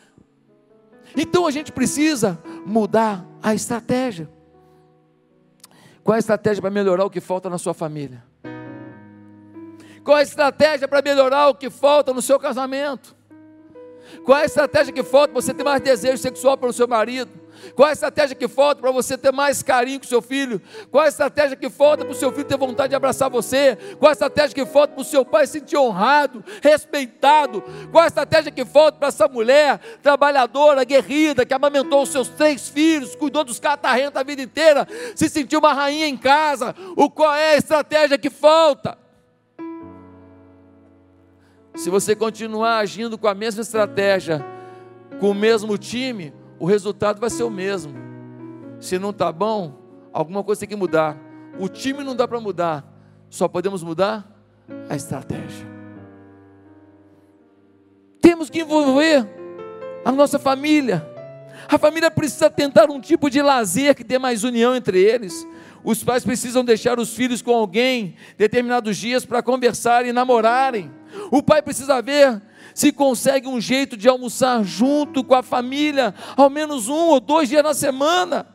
Então 1.16 1.46
a 1.46 1.52
gente 1.52 1.72
precisa 1.72 2.42
mudar 2.66 3.24
a 3.44 3.54
estratégia. 3.54 4.28
Qual 6.04 6.16
é 6.16 6.18
a 6.18 6.20
estratégia 6.20 6.60
para 6.60 6.72
melhorar 6.72 7.06
o 7.06 7.10
que 7.12 7.22
falta 7.22 7.48
na 7.48 7.60
sua 7.60 7.76
família? 7.76 8.24
Qual 10.04 10.18
a 10.18 10.22
estratégia 10.22 10.88
para 10.88 11.02
melhorar 11.02 11.48
o 11.48 11.56
que 11.56 11.70
falta 11.70 12.14
no 12.14 12.22
seu 12.22 12.40
casamento? 12.40 13.16
Qual 14.26 14.38
a 14.38 14.46
estratégia 14.46 14.94
que 14.94 15.04
falta 15.04 15.30
para 15.30 15.42
você 15.42 15.54
ter 15.54 15.64
mais 15.64 15.82
desejo 15.82 16.18
sexual 16.18 16.58
pelo 16.58 16.74
seu 16.74 16.88
marido? 16.88 17.42
Qual 17.76 17.88
a 17.88 17.94
estratégia 17.94 18.36
que 18.36 18.48
falta 18.48 18.82
para 18.82 18.92
você 18.92 19.18
ter 19.18 19.32
mais 19.32 19.64
carinho 19.64 20.00
com 20.00 20.06
seu 20.06 20.22
filho? 20.22 20.62
Qual 20.92 21.06
a 21.06 21.08
estratégia 21.08 21.56
que 21.56 21.70
falta 21.70 22.04
para 22.04 22.12
o 22.12 22.16
seu 22.16 22.32
filho 22.32 22.44
ter 22.44 22.58
vontade 22.58 22.90
de 22.90 22.96
abraçar 22.96 23.30
você? 23.30 23.78
Qual 24.00 24.10
a 24.10 24.12
estratégia 24.12 24.54
que 24.54 24.66
falta 24.66 24.94
para 24.94 25.02
o 25.02 25.06
seu 25.06 25.24
pai 25.24 25.48
se 25.48 25.54
sentir 25.54 25.78
honrado, 25.78 26.44
respeitado? 26.62 27.64
Qual 27.92 28.04
a 28.04 28.08
estratégia 28.08 28.52
que 28.52 28.66
falta 28.66 28.98
para 28.98 29.08
essa 29.08 29.28
mulher 29.28 29.80
trabalhadora, 30.02 30.84
guerrida, 30.84 31.46
que 31.46 31.54
amamentou 31.54 32.02
os 32.02 32.10
seus 32.10 32.28
três 32.28 32.68
filhos, 32.68 33.16
cuidou 33.16 33.44
dos 33.44 33.60
catarrentos 33.60 34.20
a 34.20 34.24
vida 34.24 34.42
inteira, 34.42 34.88
se 35.16 35.30
sentiu 35.30 35.60
uma 35.60 35.74
rainha 35.74 36.08
em 36.08 36.18
casa? 36.18 36.76
O 36.98 37.10
qual 37.10 37.34
é 37.34 37.54
a 37.54 37.58
estratégia 37.58 38.18
que 38.18 38.30
falta? 38.30 39.03
Se 41.76 41.90
você 41.90 42.16
continuar 42.16 42.78
agindo 42.78 43.18
com 43.18 43.28
a 43.28 43.34
mesma 43.34 43.62
estratégia, 43.62 44.46
com 45.20 45.32
o 45.32 45.34
mesmo 45.34 45.78
time, 45.78 46.34
o 46.60 46.66
resultado 46.66 47.20
vai 47.20 47.30
ser 47.30 47.44
o 47.44 47.50
mesmo. 47.50 47.94
Se 48.80 49.00
não 49.00 49.10
está 49.10 49.32
bom, 49.32 49.74
alguma 50.12 50.44
coisa 50.44 50.60
tem 50.60 50.70
que 50.70 50.76
mudar. 50.76 51.18
O 51.60 51.68
time 51.68 52.04
não 52.04 52.16
dá 52.16 52.28
para 52.28 52.40
mudar, 52.40 52.86
só 53.30 53.48
podemos 53.48 53.82
mudar 53.82 54.30
a 54.90 54.96
estratégia. 54.96 55.68
Temos 58.22 58.50
que 58.50 58.62
envolver 58.62 59.28
a 60.06 60.12
nossa 60.12 60.38
família. 60.38 61.06
A 61.68 61.78
família 61.78 62.12
precisa 62.12 62.50
tentar 62.50 62.90
um 62.90 63.00
tipo 63.00 63.30
de 63.30 63.42
lazer 63.42 63.96
que 63.96 64.04
dê 64.04 64.20
mais 64.20 64.44
união 64.44 64.76
entre 64.76 65.02
eles. 65.02 65.46
Os 65.84 66.04
pais 66.04 66.24
precisam 66.24 66.64
deixar 66.64 67.00
os 67.00 67.16
filhos 67.16 67.42
com 67.42 67.52
alguém 67.52 68.16
determinados 68.38 68.98
dias 68.98 69.26
para 69.26 69.42
conversarem 69.42 70.10
e 70.10 70.14
namorarem. 70.14 70.92
O 71.32 71.42
pai 71.42 71.62
precisa 71.62 72.02
ver 72.02 72.42
se 72.74 72.92
consegue 72.92 73.48
um 73.48 73.62
jeito 73.62 73.96
de 73.96 74.10
almoçar 74.10 74.64
junto 74.64 75.24
com 75.24 75.36
a 75.36 75.44
família, 75.44 76.14
ao 76.36 76.50
menos 76.50 76.90
um 76.90 77.08
ou 77.10 77.20
dois 77.20 77.50
dias 77.50 77.64
na 77.64 77.74
semana. 77.74 78.48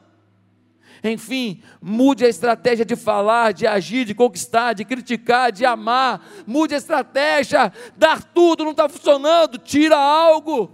Enfim, 1.03 1.63
mude 1.81 2.25
a 2.25 2.29
estratégia 2.29 2.85
de 2.85 2.97
falar, 2.97 3.53
de 3.53 3.67
agir, 3.67 4.05
de 4.05 4.15
conquistar, 4.15 4.73
de 4.73 4.85
criticar, 4.85 5.53
de 5.53 5.65
amar. 5.65 6.27
Mude 6.47 6.75
a 6.75 6.79
estratégia. 6.79 7.73
Dar 7.97 8.23
tudo 8.23 8.65
não 8.65 8.73
está 8.73 8.89
funcionando, 8.89 9.59
tira 9.59 9.97
algo. 9.97 10.71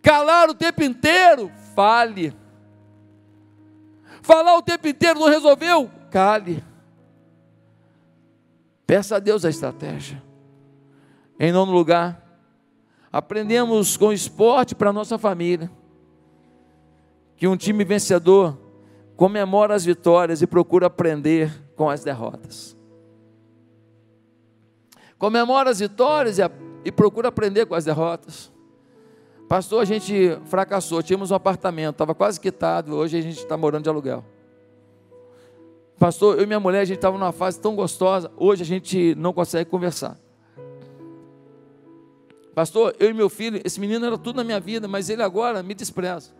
Calar 0.00 0.48
o 0.48 0.54
tempo 0.54 0.82
inteiro, 0.82 1.50
fale. 1.74 2.34
Falar 4.20 4.56
o 4.56 4.62
tempo 4.62 4.86
inteiro 4.86 5.18
não 5.18 5.28
resolveu, 5.28 5.90
cale. 6.10 6.62
Peça 8.92 9.16
a 9.16 9.18
Deus 9.18 9.42
a 9.42 9.48
estratégia. 9.48 10.22
Em 11.40 11.50
nono 11.50 11.72
lugar, 11.72 12.22
aprendemos 13.10 13.96
com 13.96 14.12
esporte 14.12 14.74
para 14.74 14.90
a 14.90 14.92
nossa 14.92 15.16
família 15.16 15.70
que 17.34 17.48
um 17.48 17.56
time 17.56 17.84
vencedor 17.84 18.54
comemora 19.16 19.74
as 19.74 19.82
vitórias 19.82 20.42
e 20.42 20.46
procura 20.46 20.88
aprender 20.88 21.72
com 21.74 21.88
as 21.88 22.04
derrotas. 22.04 22.76
Comemora 25.16 25.70
as 25.70 25.78
vitórias 25.80 26.36
e, 26.36 26.42
a, 26.42 26.50
e 26.84 26.92
procura 26.92 27.28
aprender 27.28 27.64
com 27.64 27.74
as 27.74 27.86
derrotas. 27.86 28.52
Pastor, 29.48 29.80
a 29.80 29.86
gente 29.86 30.38
fracassou, 30.44 31.02
tínhamos 31.02 31.30
um 31.30 31.34
apartamento, 31.34 31.94
estava 31.94 32.14
quase 32.14 32.38
quitado, 32.38 32.94
hoje 32.94 33.16
a 33.16 33.22
gente 33.22 33.38
está 33.38 33.56
morando 33.56 33.84
de 33.84 33.88
aluguel. 33.88 34.22
Pastor, 36.02 36.36
eu 36.36 36.42
e 36.42 36.46
minha 36.46 36.58
mulher, 36.58 36.80
a 36.80 36.84
gente 36.84 36.96
estava 36.96 37.16
numa 37.16 37.30
fase 37.30 37.60
tão 37.60 37.76
gostosa, 37.76 38.28
hoje 38.36 38.60
a 38.60 38.66
gente 38.66 39.14
não 39.14 39.32
consegue 39.32 39.70
conversar. 39.70 40.18
Pastor, 42.56 42.96
eu 42.98 43.10
e 43.10 43.14
meu 43.14 43.28
filho, 43.28 43.60
esse 43.64 43.78
menino 43.78 44.04
era 44.04 44.18
tudo 44.18 44.34
na 44.34 44.42
minha 44.42 44.58
vida, 44.58 44.88
mas 44.88 45.08
ele 45.08 45.22
agora 45.22 45.62
me 45.62 45.74
despreza. 45.74 46.32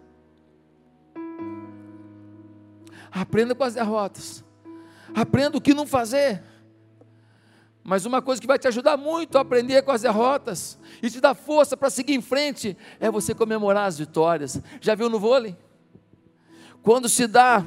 Aprenda 3.08 3.54
com 3.54 3.62
as 3.62 3.74
derrotas. 3.74 4.44
Aprenda 5.14 5.56
o 5.56 5.60
que 5.60 5.72
não 5.72 5.86
fazer. 5.86 6.42
Mas 7.84 8.04
uma 8.04 8.20
coisa 8.20 8.40
que 8.40 8.48
vai 8.48 8.58
te 8.58 8.66
ajudar 8.66 8.96
muito 8.96 9.38
a 9.38 9.42
aprender 9.42 9.82
com 9.82 9.92
as 9.92 10.02
derrotas 10.02 10.76
e 11.00 11.08
te 11.08 11.20
dar 11.20 11.36
força 11.36 11.76
para 11.76 11.88
seguir 11.88 12.14
em 12.14 12.20
frente 12.20 12.76
é 12.98 13.08
você 13.08 13.32
comemorar 13.32 13.86
as 13.86 13.96
vitórias. 13.96 14.60
Já 14.80 14.96
viu 14.96 15.08
no 15.08 15.20
vôlei? 15.20 15.56
Quando 16.82 17.08
se 17.08 17.28
dá 17.28 17.64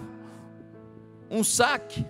um 1.29 1.43
saque 1.43 2.05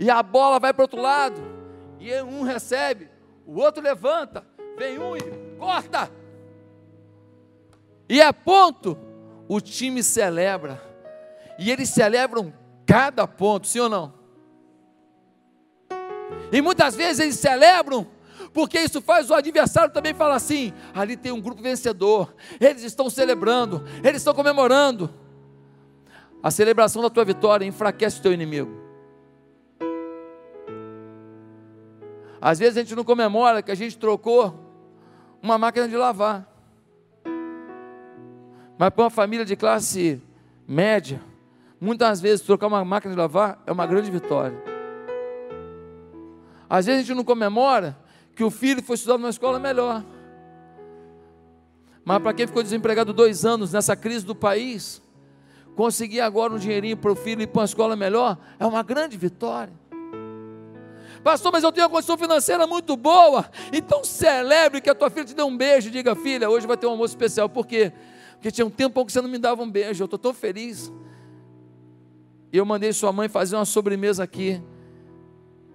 e 0.00 0.08
a 0.08 0.22
bola 0.22 0.58
vai 0.58 0.72
para 0.72 0.80
o 0.80 0.84
outro 0.84 0.98
lado, 0.98 1.42
e 1.98 2.10
um 2.22 2.40
recebe, 2.40 3.10
o 3.46 3.60
outro 3.60 3.82
levanta, 3.82 4.42
vem 4.78 4.98
um 4.98 5.14
e 5.14 5.20
corta. 5.58 6.10
E 8.08 8.18
é 8.18 8.32
ponto, 8.32 8.96
o 9.46 9.60
time 9.60 10.02
celebra. 10.02 10.82
E 11.58 11.70
eles 11.70 11.90
celebram 11.90 12.50
cada 12.86 13.26
ponto, 13.26 13.66
sim 13.66 13.78
ou 13.78 13.90
não? 13.90 14.14
E 16.50 16.62
muitas 16.62 16.96
vezes 16.96 17.20
eles 17.20 17.38
celebram, 17.38 18.06
porque 18.54 18.80
isso 18.80 19.02
faz 19.02 19.30
o 19.30 19.34
adversário 19.34 19.92
também 19.92 20.14
falar 20.14 20.36
assim: 20.36 20.72
ali 20.94 21.14
tem 21.14 21.30
um 21.30 21.42
grupo 21.42 21.60
vencedor, 21.60 22.34
eles 22.58 22.84
estão 22.84 23.10
celebrando, 23.10 23.84
eles 24.02 24.22
estão 24.22 24.32
comemorando. 24.32 25.12
A 26.42 26.50
celebração 26.50 27.02
da 27.02 27.10
tua 27.10 27.24
vitória 27.24 27.66
enfraquece 27.66 28.18
o 28.18 28.22
teu 28.22 28.32
inimigo. 28.32 28.70
Às 32.40 32.58
vezes 32.58 32.78
a 32.78 32.80
gente 32.80 32.96
não 32.96 33.04
comemora 33.04 33.62
que 33.62 33.70
a 33.70 33.74
gente 33.74 33.98
trocou 33.98 34.58
uma 35.42 35.58
máquina 35.58 35.86
de 35.86 35.96
lavar. 35.96 36.48
Mas 38.78 38.90
para 38.90 39.04
uma 39.04 39.10
família 39.10 39.44
de 39.44 39.54
classe 39.54 40.22
média, 40.66 41.20
muitas 41.78 42.18
vezes 42.20 42.44
trocar 42.44 42.66
uma 42.66 42.82
máquina 42.82 43.12
de 43.12 43.20
lavar 43.20 43.62
é 43.66 43.72
uma 43.72 43.86
grande 43.86 44.10
vitória. 44.10 44.56
Às 46.68 46.86
vezes 46.86 47.00
a 47.00 47.04
gente 47.04 47.16
não 47.16 47.24
comemora 47.24 47.98
que 48.34 48.42
o 48.42 48.50
filho 48.50 48.82
foi 48.82 48.94
estudar 48.94 49.18
numa 49.18 49.28
escola 49.28 49.58
melhor. 49.58 50.02
Mas 52.02 52.22
para 52.22 52.32
quem 52.32 52.46
ficou 52.46 52.62
desempregado 52.62 53.12
dois 53.12 53.44
anos 53.44 53.72
nessa 53.72 53.94
crise 53.94 54.24
do 54.24 54.34
país, 54.34 55.02
conseguir 55.80 56.20
agora 56.20 56.52
um 56.52 56.58
dinheirinho 56.58 56.94
para 56.94 57.10
o 57.10 57.16
filho 57.16 57.40
ir 57.40 57.46
para 57.46 57.60
uma 57.60 57.64
escola 57.64 57.96
melhor 57.96 58.36
é 58.58 58.66
uma 58.66 58.82
grande 58.82 59.16
vitória. 59.16 59.72
Pastor, 61.24 61.50
mas 61.50 61.64
eu 61.64 61.72
tenho 61.72 61.86
uma 61.86 61.90
condição 61.90 62.18
financeira 62.18 62.66
muito 62.66 62.94
boa. 62.98 63.50
Então 63.72 64.04
celebre 64.04 64.82
que 64.82 64.90
a 64.90 64.94
tua 64.94 65.08
filha 65.08 65.24
te 65.24 65.34
deu 65.34 65.46
um 65.46 65.56
beijo. 65.56 65.90
Diga, 65.90 66.14
filha, 66.14 66.50
hoje 66.50 66.66
vai 66.66 66.76
ter 66.76 66.86
um 66.86 66.90
almoço 66.90 67.12
especial. 67.12 67.48
Por 67.48 67.66
quê? 67.66 67.94
Porque 68.34 68.50
tinha 68.50 68.66
um 68.66 68.68
tempo 68.68 69.06
que 69.06 69.10
você 69.10 69.22
não 69.22 69.28
me 69.30 69.38
dava 69.38 69.62
um 69.62 69.70
beijo. 69.70 70.02
Eu 70.02 70.04
estou 70.04 70.18
tão 70.18 70.34
feliz. 70.34 70.92
E 72.52 72.58
eu 72.58 72.66
mandei 72.66 72.92
sua 72.92 73.10
mãe 73.10 73.26
fazer 73.26 73.56
uma 73.56 73.64
sobremesa 73.64 74.22
aqui. 74.22 74.62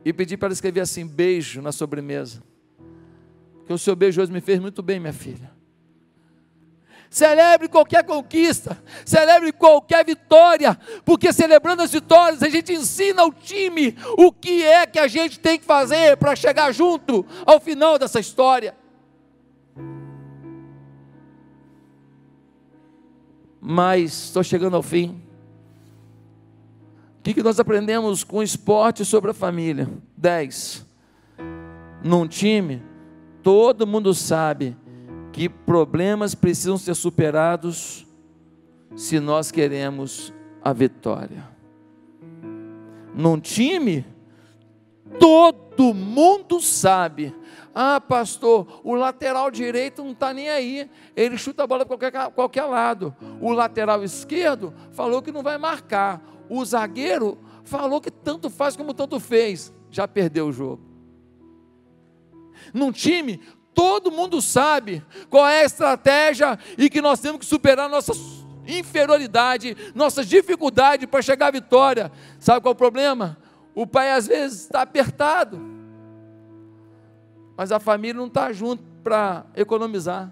E 0.04 0.14
pedi 0.14 0.38
para 0.38 0.50
ela 0.50 0.54
escrever 0.54 0.82
assim: 0.82 1.08
beijo 1.08 1.64
na 1.64 1.72
sobremesa. 1.72 2.44
Porque 3.58 3.74
o 3.74 3.78
seu 3.80 3.96
beijo 3.96 4.22
hoje 4.22 4.32
me 4.32 4.40
fez 4.40 4.60
muito 4.60 4.84
bem, 4.84 5.00
minha 5.00 5.14
filha. 5.14 5.52
Celebre 7.16 7.70
qualquer 7.70 8.04
conquista, 8.04 8.78
celebre 9.06 9.54
qualquer 9.54 10.06
vitória, 10.06 10.78
porque 11.06 11.32
celebrando 11.32 11.82
as 11.82 11.94
vitórias 11.94 12.44
a 12.44 12.50
gente 12.50 12.74
ensina 12.74 13.22
ao 13.22 13.32
time 13.32 13.96
o 14.18 14.34
que 14.34 14.62
é 14.62 14.86
que 14.86 15.00
a 15.00 15.08
gente 15.08 15.40
tem 15.40 15.58
que 15.58 15.64
fazer 15.64 16.18
para 16.18 16.36
chegar 16.36 16.74
junto 16.74 17.26
ao 17.46 17.58
final 17.62 17.98
dessa 17.98 18.20
história. 18.20 18.76
Mas 23.62 24.26
estou 24.26 24.44
chegando 24.44 24.76
ao 24.76 24.84
fim. 24.84 25.24
O 27.20 27.24
que, 27.24 27.34
que 27.34 27.44
nós 27.44 27.62
aprendemos 27.62 28.26
com 28.26 28.40
o 28.40 28.44
esporte 28.44 29.06
sobre 29.06 29.32
a 29.32 29.34
família? 29.34 29.90
10. 30.18 30.86
Num 32.04 32.28
time, 32.28 32.84
todo 33.42 33.88
mundo 33.88 34.14
sabe 34.14 34.76
que 35.36 35.50
problemas 35.50 36.34
precisam 36.34 36.78
ser 36.78 36.96
superados 36.96 38.08
se 38.96 39.20
nós 39.20 39.52
queremos 39.52 40.34
a 40.64 40.72
vitória. 40.72 41.46
Num 43.14 43.38
time, 43.38 44.06
todo 45.20 45.94
mundo 45.94 46.62
sabe. 46.62 47.36
Ah, 47.74 48.00
pastor, 48.00 48.80
o 48.82 48.96
lateral 48.96 49.52
direito 49.52 50.06
não 50.06 50.14
está 50.14 50.34
nem 50.34 50.48
aí. 50.48 50.90
Ele 51.14 51.38
chuta 51.38 51.66
a 51.66 51.68
bola 51.68 51.86
para 51.86 51.98
qualquer, 51.98 52.32
qualquer 52.32 52.64
lado. 52.64 53.14
O 53.42 53.52
lateral 53.52 54.06
esquerdo 54.06 54.74
falou 54.94 55.22
que 55.22 55.34
não 55.34 55.44
vai 55.44 55.58
marcar. 55.58 56.24
O 56.50 56.64
zagueiro 56.64 57.38
falou 57.66 58.00
que 58.00 58.10
tanto 58.10 58.50
faz 58.50 58.78
como 58.78 58.94
tanto 58.94 59.20
fez. 59.20 59.74
Já 59.92 60.08
perdeu 60.08 60.48
o 60.48 60.54
jogo. 60.54 60.96
Num 62.74 62.92
time, 62.92 63.42
todo 63.76 64.10
mundo 64.10 64.42
sabe 64.42 65.04
qual 65.30 65.46
é 65.48 65.62
a 65.62 65.66
estratégia 65.66 66.58
e 66.78 66.90
que 66.90 67.02
nós 67.02 67.20
temos 67.20 67.40
que 67.40 67.46
superar 67.46 67.90
nossas 67.90 68.18
inferioridade, 68.68 69.78
nossa 69.94 70.26
dificuldade 70.26 71.06
para 71.06 71.22
chegar 71.22 71.48
à 71.48 71.52
vitória. 71.52 72.12
Sabe 72.40 72.62
qual 72.62 72.72
é 72.72 72.74
o 72.74 72.78
problema? 72.78 73.38
O 73.76 73.86
pai 73.86 74.12
às 74.12 74.26
vezes 74.26 74.62
está 74.62 74.82
apertado, 74.82 75.60
mas 77.56 77.72
a 77.72 77.80
família 77.80 78.20
não 78.20 78.28
está 78.28 78.52
junto 78.52 78.84
para 79.04 79.46
economizar. 79.56 80.32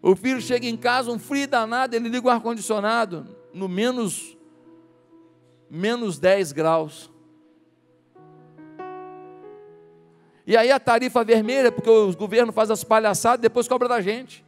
O 0.00 0.14
filho 0.14 0.40
chega 0.40 0.66
em 0.66 0.76
casa, 0.76 1.10
um 1.10 1.18
frio 1.18 1.46
danado, 1.46 1.94
ele 1.94 2.08
liga 2.08 2.26
o 2.26 2.30
ar-condicionado 2.30 3.26
no 3.52 3.68
menos, 3.68 4.36
menos 5.68 6.18
10 6.18 6.52
graus. 6.52 7.10
E 10.48 10.56
aí 10.56 10.72
a 10.72 10.80
tarifa 10.80 11.22
vermelha, 11.22 11.70
porque 11.70 11.90
o 11.90 12.10
governo 12.16 12.54
faz 12.54 12.70
as 12.70 12.82
palhaçadas, 12.82 13.38
depois 13.38 13.68
cobra 13.68 13.86
da 13.86 14.00
gente. 14.00 14.42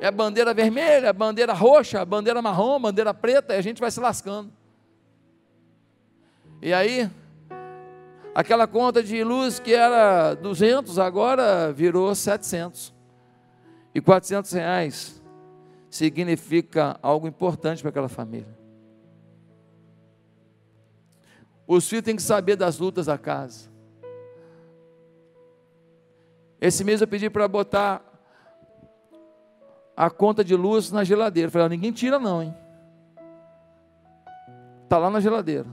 É 0.00 0.10
bandeira 0.10 0.52
vermelha, 0.52 1.12
bandeira 1.12 1.52
roxa, 1.52 2.04
bandeira 2.04 2.42
marrom, 2.42 2.80
bandeira 2.80 3.14
preta, 3.14 3.54
e 3.54 3.58
a 3.58 3.62
gente 3.62 3.80
vai 3.80 3.88
se 3.88 4.00
lascando. 4.00 4.50
E 6.60 6.74
aí, 6.74 7.08
aquela 8.34 8.66
conta 8.66 9.00
de 9.00 9.22
luz 9.22 9.60
que 9.60 9.72
era 9.72 10.34
200, 10.34 10.98
agora 10.98 11.72
virou 11.72 12.12
700. 12.12 12.92
E 13.94 14.00
400 14.00 14.50
reais 14.50 15.22
significa 15.88 16.98
algo 17.00 17.28
importante 17.28 17.80
para 17.80 17.90
aquela 17.90 18.08
família. 18.08 18.59
Os 21.72 21.88
filhos 21.88 22.04
têm 22.04 22.16
que 22.16 22.22
saber 22.22 22.56
das 22.56 22.80
lutas 22.80 23.06
da 23.06 23.16
casa. 23.16 23.70
Esse 26.60 26.82
mês 26.82 27.00
eu 27.00 27.06
pedi 27.06 27.30
para 27.30 27.46
botar 27.46 28.02
a 29.96 30.10
conta 30.10 30.42
de 30.42 30.56
luz 30.56 30.90
na 30.90 31.04
geladeira. 31.04 31.48
Falei, 31.48 31.68
ninguém 31.68 31.92
tira 31.92 32.18
não, 32.18 32.42
hein? 32.42 32.52
Está 34.82 34.98
lá 34.98 35.08
na 35.10 35.20
geladeira. 35.20 35.68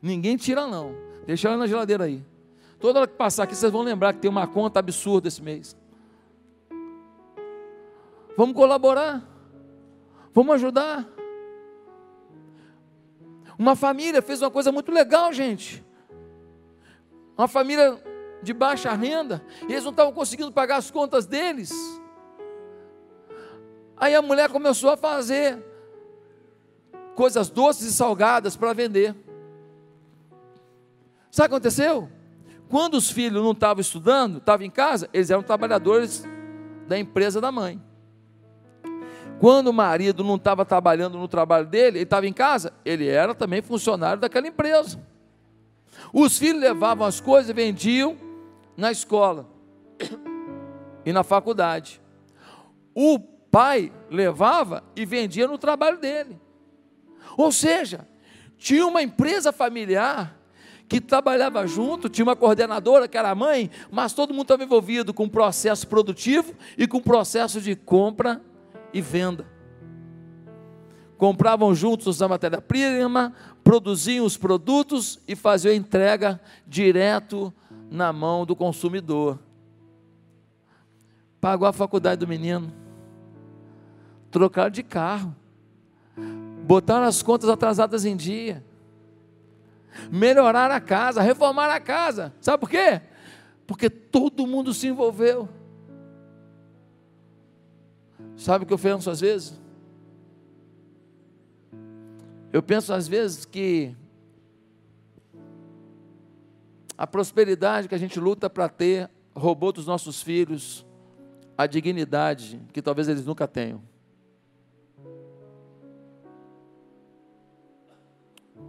Ninguém 0.00 0.36
tira 0.36 0.68
não. 0.68 0.94
Deixa 1.26 1.48
ela 1.48 1.56
na 1.56 1.66
geladeira 1.66 2.04
aí. 2.04 2.24
Toda 2.78 3.00
hora 3.00 3.08
que 3.08 3.16
passar 3.16 3.42
aqui, 3.42 3.56
vocês 3.56 3.72
vão 3.72 3.82
lembrar 3.82 4.12
que 4.12 4.20
tem 4.20 4.30
uma 4.30 4.46
conta 4.46 4.78
absurda 4.78 5.26
esse 5.26 5.42
mês. 5.42 5.76
Vamos 8.36 8.54
colaborar. 8.54 9.20
Vamos 10.32 10.54
ajudar. 10.54 11.13
Uma 13.58 13.76
família 13.76 14.20
fez 14.20 14.42
uma 14.42 14.50
coisa 14.50 14.72
muito 14.72 14.90
legal, 14.90 15.32
gente. 15.32 15.84
Uma 17.36 17.48
família 17.48 18.00
de 18.42 18.52
baixa 18.52 18.92
renda, 18.92 19.44
e 19.68 19.72
eles 19.72 19.84
não 19.84 19.90
estavam 19.90 20.12
conseguindo 20.12 20.52
pagar 20.52 20.76
as 20.76 20.90
contas 20.90 21.26
deles. 21.26 21.72
Aí 23.96 24.14
a 24.14 24.20
mulher 24.20 24.50
começou 24.50 24.90
a 24.90 24.96
fazer 24.96 25.64
coisas 27.14 27.48
doces 27.48 27.86
e 27.86 27.92
salgadas 27.92 28.56
para 28.56 28.72
vender. 28.72 29.14
Sabe 31.30 31.46
o 31.46 31.48
que 31.48 31.54
aconteceu? 31.54 32.08
Quando 32.68 32.94
os 32.94 33.10
filhos 33.10 33.42
não 33.42 33.52
estavam 33.52 33.80
estudando, 33.80 34.38
estavam 34.38 34.66
em 34.66 34.70
casa, 34.70 35.08
eles 35.12 35.30
eram 35.30 35.42
trabalhadores 35.42 36.24
da 36.86 36.98
empresa 36.98 37.40
da 37.40 37.50
mãe. 37.50 37.80
Quando 39.40 39.68
o 39.68 39.72
marido 39.72 40.22
não 40.22 40.36
estava 40.36 40.64
trabalhando 40.64 41.18
no 41.18 41.28
trabalho 41.28 41.66
dele, 41.66 41.98
ele 41.98 42.04
estava 42.04 42.26
em 42.26 42.32
casa, 42.32 42.72
ele 42.84 43.06
era 43.06 43.34
também 43.34 43.60
funcionário 43.60 44.20
daquela 44.20 44.46
empresa. 44.46 45.00
Os 46.12 46.38
filhos 46.38 46.60
levavam 46.60 47.06
as 47.06 47.20
coisas 47.20 47.50
e 47.50 47.52
vendiam 47.52 48.16
na 48.76 48.90
escola 48.90 49.48
e 51.04 51.12
na 51.12 51.22
faculdade. 51.22 52.00
O 52.94 53.18
pai 53.18 53.92
levava 54.10 54.82
e 54.96 55.04
vendia 55.04 55.46
no 55.46 55.58
trabalho 55.58 55.98
dele. 55.98 56.40
Ou 57.36 57.50
seja, 57.52 58.06
tinha 58.56 58.86
uma 58.86 59.02
empresa 59.02 59.52
familiar 59.52 60.38
que 60.88 61.00
trabalhava 61.00 61.66
junto, 61.66 62.08
tinha 62.08 62.24
uma 62.24 62.36
coordenadora 62.36 63.08
que 63.08 63.16
era 63.16 63.30
a 63.30 63.34
mãe, 63.34 63.70
mas 63.90 64.12
todo 64.12 64.32
mundo 64.32 64.42
estava 64.42 64.64
envolvido 64.64 65.12
com 65.12 65.24
o 65.24 65.30
processo 65.30 65.86
produtivo 65.88 66.54
e 66.76 66.86
com 66.86 66.98
o 66.98 67.02
processo 67.02 67.60
de 67.60 67.74
compra 67.74 68.40
e 68.94 69.00
venda. 69.00 69.44
Compravam 71.18 71.74
juntos 71.74 72.22
a 72.22 72.28
matéria-prima, 72.28 73.34
produziam 73.62 74.24
os 74.24 74.36
produtos 74.36 75.20
e 75.26 75.34
faziam 75.34 75.72
a 75.72 75.76
entrega 75.76 76.40
direto 76.66 77.52
na 77.90 78.12
mão 78.12 78.46
do 78.46 78.54
consumidor. 78.54 79.38
Pagou 81.40 81.66
a 81.66 81.72
faculdade 81.72 82.20
do 82.20 82.28
menino, 82.28 82.72
trocaram 84.30 84.70
de 84.70 84.82
carro, 84.82 85.34
botaram 86.64 87.06
as 87.06 87.22
contas 87.22 87.50
atrasadas 87.50 88.04
em 88.04 88.16
dia, 88.16 88.64
melhoraram 90.10 90.74
a 90.74 90.80
casa, 90.80 91.20
reformaram 91.20 91.74
a 91.74 91.80
casa. 91.80 92.32
Sabe 92.40 92.58
por 92.58 92.70
quê? 92.70 93.00
Porque 93.66 93.90
todo 93.90 94.46
mundo 94.46 94.72
se 94.72 94.88
envolveu. 94.88 95.48
Sabe 98.36 98.64
o 98.64 98.66
que 98.66 98.72
eu 98.72 98.78
penso 98.78 99.10
às 99.10 99.20
vezes? 99.20 99.58
Eu 102.52 102.62
penso 102.62 102.92
às 102.92 103.06
vezes 103.08 103.44
que 103.44 103.94
a 106.96 107.06
prosperidade 107.06 107.88
que 107.88 107.94
a 107.94 107.98
gente 107.98 108.18
luta 108.20 108.48
para 108.48 108.68
ter 108.68 109.10
roubou 109.34 109.72
dos 109.72 109.86
nossos 109.86 110.22
filhos 110.22 110.86
a 111.56 111.66
dignidade 111.66 112.60
que 112.72 112.82
talvez 112.82 113.08
eles 113.08 113.24
nunca 113.24 113.46
tenham. 113.46 113.82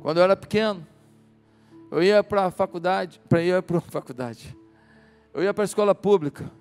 Quando 0.02 0.18
eu 0.18 0.24
era 0.24 0.36
pequeno, 0.36 0.86
eu 1.92 2.04
ia 2.04 2.24
para 2.24 2.46
a 2.46 2.52
faculdade, 2.52 3.20
para 3.28 3.42
ir 3.42 3.62
para 3.64 3.78
a 3.78 3.82
faculdade. 3.90 4.56
Eu 5.34 5.44
ia 5.44 5.54
para 5.54 5.64
a 5.64 5.66
escola 5.66 5.96
pública 5.96 6.52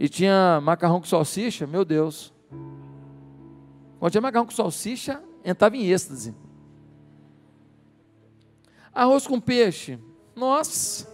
e 0.00 0.08
tinha 0.08 0.58
macarrão 0.62 0.98
com 0.98 1.06
salsicha, 1.06 1.66
meu 1.66 1.84
Deus. 1.84 2.32
Quando 3.98 4.10
tinha 4.10 4.22
macarrão 4.22 4.46
com 4.46 4.50
salsicha, 4.50 5.22
entrava 5.44 5.76
em 5.76 5.90
êxtase. 5.90 6.34
Arroz 8.94 9.26
com 9.26 9.38
peixe, 9.38 9.98
nossa. 10.34 11.06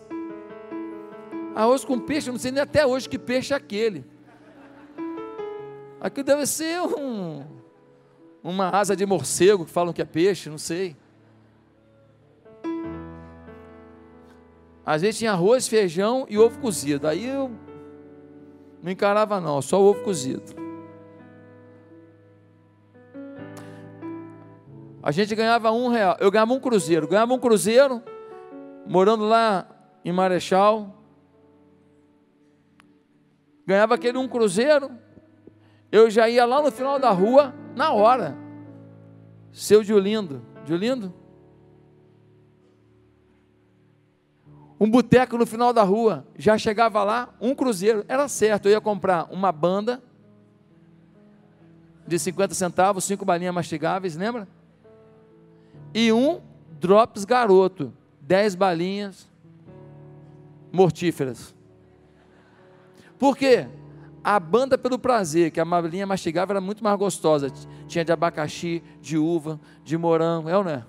Arroz 1.52 1.84
com 1.84 1.98
peixe, 1.98 2.30
não 2.30 2.38
sei 2.38 2.52
nem 2.52 2.62
até 2.62 2.86
hoje 2.86 3.08
que 3.08 3.18
peixe 3.18 3.52
é 3.52 3.56
aquele. 3.56 4.04
Aquilo 6.00 6.24
deve 6.24 6.46
ser 6.46 6.80
um, 6.80 7.44
uma 8.40 8.68
asa 8.68 8.94
de 8.94 9.04
morcego 9.04 9.64
que 9.64 9.70
falam 9.72 9.92
que 9.92 10.00
é 10.00 10.04
peixe, 10.04 10.48
não 10.48 10.58
sei. 10.58 10.96
Às 14.84 15.02
vezes 15.02 15.18
tinha 15.18 15.32
arroz, 15.32 15.66
feijão 15.66 16.24
e 16.30 16.38
ovo 16.38 16.60
cozido. 16.60 17.08
Aí 17.08 17.26
eu 17.26 17.50
não 18.86 18.92
encarava 18.92 19.40
não, 19.40 19.60
só 19.60 19.82
o 19.82 19.86
ovo 19.86 20.04
cozido. 20.04 20.54
A 25.02 25.10
gente 25.10 25.34
ganhava 25.34 25.72
um 25.72 25.88
real, 25.88 26.16
eu 26.20 26.30
ganhava 26.30 26.52
um 26.52 26.60
cruzeiro, 26.60 27.08
ganhava 27.08 27.34
um 27.34 27.38
cruzeiro, 27.40 28.00
morando 28.86 29.24
lá 29.24 29.66
em 30.04 30.12
Marechal, 30.12 31.02
ganhava 33.66 33.96
aquele 33.96 34.18
um 34.18 34.28
cruzeiro, 34.28 34.92
eu 35.90 36.08
já 36.08 36.28
ia 36.28 36.44
lá 36.44 36.62
no 36.62 36.70
final 36.70 37.00
da 37.00 37.10
rua, 37.10 37.52
na 37.74 37.92
hora, 37.92 38.38
seu 39.50 39.82
Diolindo, 39.82 40.46
Diolindo, 40.64 41.12
um 44.78 44.90
boteco 44.90 45.38
no 45.38 45.46
final 45.46 45.72
da 45.72 45.82
rua, 45.82 46.26
já 46.36 46.58
chegava 46.58 47.02
lá, 47.02 47.34
um 47.40 47.54
cruzeiro, 47.54 48.04
era 48.08 48.28
certo, 48.28 48.66
eu 48.66 48.72
ia 48.72 48.80
comprar 48.80 49.26
uma 49.32 49.50
banda 49.50 50.02
de 52.06 52.18
50 52.18 52.54
centavos, 52.54 53.04
cinco 53.04 53.24
balinhas 53.24 53.54
mastigáveis, 53.54 54.16
lembra? 54.16 54.46
E 55.94 56.12
um 56.12 56.40
drops 56.78 57.24
garoto, 57.24 57.92
10 58.20 58.54
balinhas 58.54 59.28
mortíferas. 60.70 61.54
Por 63.18 63.36
quê? 63.36 63.66
A 64.22 64.38
banda 64.38 64.76
pelo 64.76 64.98
prazer, 64.98 65.50
que 65.50 65.58
a 65.58 65.64
balinha 65.64 66.06
mastigável 66.06 66.54
era 66.54 66.60
muito 66.60 66.84
mais 66.84 66.98
gostosa, 66.98 67.50
tinha 67.88 68.04
de 68.04 68.12
abacaxi, 68.12 68.82
de 69.00 69.16
uva, 69.16 69.58
de 69.82 69.96
morango, 69.96 70.48
é 70.48 70.56
ou 70.56 70.64
não 70.64 70.70
é? 70.70 70.84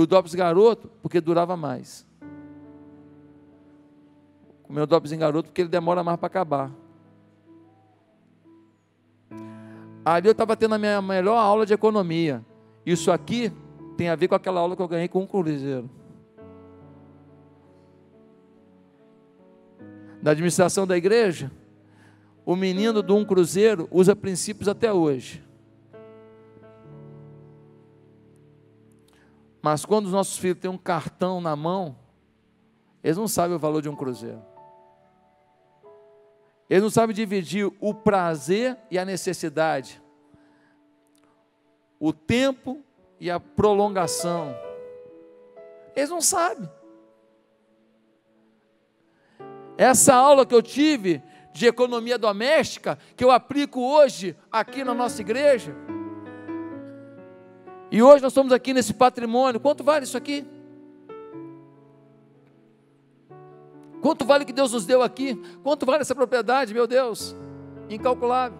O 0.00 0.06
Drops 0.06 0.34
Garoto, 0.34 0.90
porque 1.02 1.20
durava 1.20 1.56
mais. 1.56 2.06
O 4.68 4.72
meu 4.72 4.86
Drops 4.86 5.12
em 5.12 5.18
Garoto, 5.18 5.48
porque 5.48 5.62
ele 5.62 5.68
demora 5.68 6.02
mais 6.04 6.18
para 6.18 6.26
acabar. 6.26 6.70
Ali 10.04 10.28
eu 10.28 10.32
estava 10.32 10.56
tendo 10.56 10.74
a 10.74 10.78
minha 10.78 11.02
melhor 11.02 11.36
aula 11.36 11.66
de 11.66 11.74
economia. 11.74 12.44
Isso 12.84 13.10
aqui 13.10 13.52
tem 13.96 14.08
a 14.08 14.16
ver 14.16 14.28
com 14.28 14.34
aquela 14.34 14.60
aula 14.60 14.76
que 14.76 14.82
eu 14.82 14.88
ganhei 14.88 15.08
com 15.08 15.22
um 15.22 15.26
cruzeiro. 15.26 15.90
da 20.22 20.32
administração 20.32 20.86
da 20.86 20.96
igreja, 20.96 21.50
o 22.44 22.56
menino 22.56 23.02
de 23.02 23.12
um 23.12 23.24
cruzeiro 23.24 23.88
usa 23.90 24.16
princípios 24.16 24.68
até 24.68 24.92
hoje. 24.92 25.42
Mas 29.60 29.84
quando 29.84 30.06
os 30.06 30.12
nossos 30.12 30.38
filhos 30.38 30.58
têm 30.58 30.70
um 30.70 30.78
cartão 30.78 31.40
na 31.40 31.56
mão, 31.56 31.96
eles 33.02 33.16
não 33.16 33.28
sabem 33.28 33.56
o 33.56 33.58
valor 33.58 33.82
de 33.82 33.88
um 33.88 33.96
cruzeiro. 33.96 34.42
Eles 36.68 36.82
não 36.82 36.90
sabem 36.90 37.14
dividir 37.14 37.70
o 37.80 37.94
prazer 37.94 38.76
e 38.90 38.98
a 38.98 39.04
necessidade, 39.04 40.02
o 41.98 42.12
tempo 42.12 42.82
e 43.18 43.30
a 43.30 43.40
prolongação. 43.40 44.54
Eles 45.96 46.10
não 46.10 46.20
sabem. 46.20 46.68
Essa 49.76 50.14
aula 50.14 50.44
que 50.44 50.54
eu 50.54 50.62
tive 50.62 51.22
de 51.52 51.66
economia 51.66 52.18
doméstica, 52.18 52.98
que 53.16 53.24
eu 53.24 53.30
aplico 53.30 53.80
hoje 53.80 54.36
aqui 54.52 54.84
na 54.84 54.92
nossa 54.92 55.20
igreja, 55.22 55.74
e 57.90 58.02
hoje 58.02 58.22
nós 58.22 58.32
estamos 58.32 58.52
aqui 58.52 58.72
nesse 58.72 58.92
patrimônio, 58.94 59.60
quanto 59.60 59.82
vale 59.82 60.04
isso 60.04 60.16
aqui? 60.16 60.46
Quanto 64.00 64.24
vale 64.24 64.44
que 64.44 64.52
Deus 64.52 64.72
nos 64.72 64.86
deu 64.86 65.02
aqui? 65.02 65.34
Quanto 65.62 65.84
vale 65.84 66.02
essa 66.02 66.14
propriedade, 66.14 66.72
meu 66.72 66.86
Deus? 66.86 67.34
Incalculável. 67.88 68.58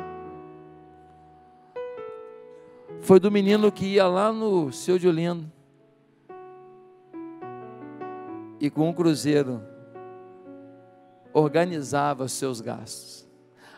Foi 3.01 3.21
do 3.21 3.31
menino 3.31 3.71
que 3.71 3.87
ia 3.87 4.07
lá 4.07 4.33
no 4.33 4.73
seu 4.73 4.99
de 4.99 5.11
Lindo 5.11 5.51
e 8.61 8.69
com 8.69 8.89
um 8.89 8.93
cruzeiro 8.93 9.63
organizava 11.33 12.25
os 12.25 12.33
seus 12.33 12.61
gastos. 12.61 13.27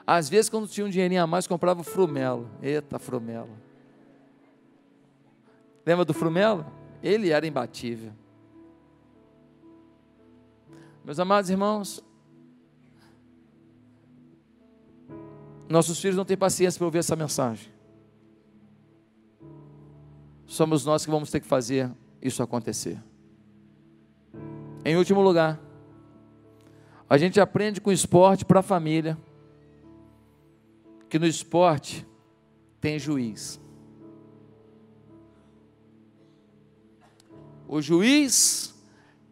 Às 0.06 0.28
vezes, 0.28 0.48
quando 0.48 0.66
tinha 0.66 0.86
um 0.86 0.90
dinheirinho 0.90 1.22
a 1.22 1.26
mais, 1.26 1.46
comprava 1.46 1.80
o 1.82 1.84
frumelo. 1.84 2.50
Eita, 2.62 2.98
frumelo. 2.98 3.50
Lembra 5.84 6.04
do 6.04 6.14
frumelo? 6.14 6.66
Ele 7.02 7.30
era 7.30 7.46
imbatível. 7.46 8.12
Meus 11.04 11.18
amados 11.18 11.50
irmãos, 11.50 12.04
nossos 15.68 16.00
filhos 16.00 16.16
não 16.16 16.24
têm 16.24 16.36
paciência 16.36 16.78
para 16.78 16.86
ouvir 16.86 16.98
essa 16.98 17.16
mensagem. 17.16 17.72
Somos 20.46 20.84
nós 20.84 21.04
que 21.04 21.10
vamos 21.10 21.30
ter 21.30 21.40
que 21.40 21.46
fazer 21.46 21.90
isso 22.20 22.42
acontecer. 22.42 23.00
Em 24.84 24.96
último 24.96 25.20
lugar, 25.20 25.60
a 27.08 27.16
gente 27.16 27.40
aprende 27.40 27.80
com 27.80 27.90
o 27.90 27.92
esporte 27.92 28.44
para 28.44 28.60
a 28.60 28.62
família, 28.62 29.16
que 31.08 31.18
no 31.18 31.26
esporte 31.26 32.06
tem 32.80 32.98
juiz. 32.98 33.59
O 37.72 37.80
juiz 37.80 38.74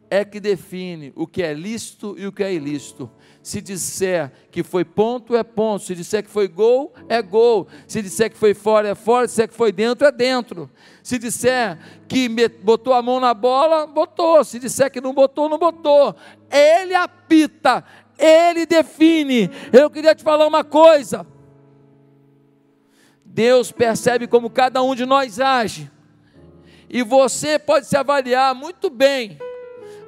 é 0.08 0.24
que 0.24 0.38
define 0.38 1.12
o 1.16 1.26
que 1.26 1.42
é 1.42 1.52
lícito 1.52 2.14
e 2.16 2.24
o 2.24 2.30
que 2.30 2.44
é 2.44 2.54
ilícito. 2.54 3.10
Se 3.42 3.60
disser 3.60 4.30
que 4.52 4.62
foi 4.62 4.84
ponto, 4.84 5.34
é 5.34 5.42
ponto. 5.42 5.84
Se 5.84 5.92
disser 5.92 6.22
que 6.22 6.30
foi 6.30 6.46
gol, 6.46 6.94
é 7.08 7.20
gol. 7.20 7.66
Se 7.88 8.00
disser 8.00 8.30
que 8.30 8.36
foi 8.36 8.54
fora, 8.54 8.90
é 8.90 8.94
fora. 8.94 9.26
Se 9.26 9.32
disser 9.32 9.48
que 9.48 9.54
foi 9.54 9.72
dentro, 9.72 10.06
é 10.06 10.12
dentro. 10.12 10.70
Se 11.02 11.18
disser 11.18 11.80
que 12.06 12.28
botou 12.62 12.94
a 12.94 13.02
mão 13.02 13.18
na 13.18 13.34
bola, 13.34 13.88
botou. 13.88 14.44
Se 14.44 14.60
disser 14.60 14.88
que 14.88 15.00
não 15.00 15.12
botou, 15.12 15.48
não 15.48 15.58
botou. 15.58 16.14
Ele 16.48 16.94
apita, 16.94 17.84
ele 18.16 18.66
define. 18.66 19.50
Eu 19.72 19.90
queria 19.90 20.14
te 20.14 20.22
falar 20.22 20.46
uma 20.46 20.62
coisa. 20.62 21.26
Deus 23.24 23.72
percebe 23.72 24.28
como 24.28 24.48
cada 24.48 24.80
um 24.80 24.94
de 24.94 25.04
nós 25.04 25.40
age. 25.40 25.90
E 26.88 27.02
você 27.02 27.58
pode 27.58 27.86
se 27.86 27.96
avaliar 27.96 28.54
muito 28.54 28.88
bem 28.88 29.38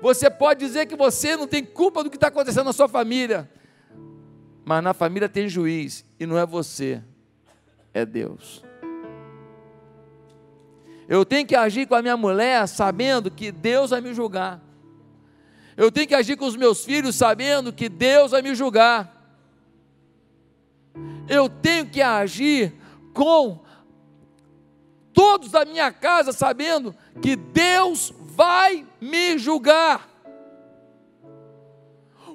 você 0.00 0.30
pode 0.30 0.60
dizer 0.60 0.86
que 0.86 0.96
você 0.96 1.36
não 1.36 1.46
tem 1.46 1.64
culpa 1.64 2.02
do 2.02 2.10
que 2.10 2.16
está 2.16 2.28
acontecendo 2.28 2.64
na 2.64 2.72
sua 2.72 2.88
família, 2.88 3.50
mas 4.64 4.82
na 4.82 4.94
família 4.94 5.28
tem 5.28 5.48
juiz, 5.48 6.04
e 6.18 6.24
não 6.24 6.38
é 6.38 6.46
você, 6.46 7.02
é 7.92 8.04
Deus. 8.06 8.64
Eu 11.06 11.24
tenho 11.24 11.46
que 11.46 11.56
agir 11.56 11.86
com 11.86 11.94
a 11.94 12.02
minha 12.02 12.16
mulher 12.16 12.66
sabendo 12.68 13.30
que 13.30 13.50
Deus 13.50 13.90
vai 13.90 14.00
me 14.00 14.14
julgar. 14.14 14.62
Eu 15.76 15.90
tenho 15.90 16.06
que 16.06 16.14
agir 16.14 16.36
com 16.36 16.46
os 16.46 16.56
meus 16.56 16.84
filhos 16.84 17.16
sabendo 17.16 17.72
que 17.72 17.88
Deus 17.88 18.30
vai 18.30 18.42
me 18.42 18.54
julgar. 18.54 19.16
Eu 21.28 21.48
tenho 21.48 21.86
que 21.86 22.00
agir 22.00 22.74
com 23.12 23.60
todos 25.12 25.50
da 25.50 25.64
minha 25.64 25.92
casa 25.92 26.32
sabendo 26.32 26.94
que 27.20 27.36
Deus 27.36 28.12
vai 28.18 28.86
me 29.00 29.38
julgar. 29.38 30.08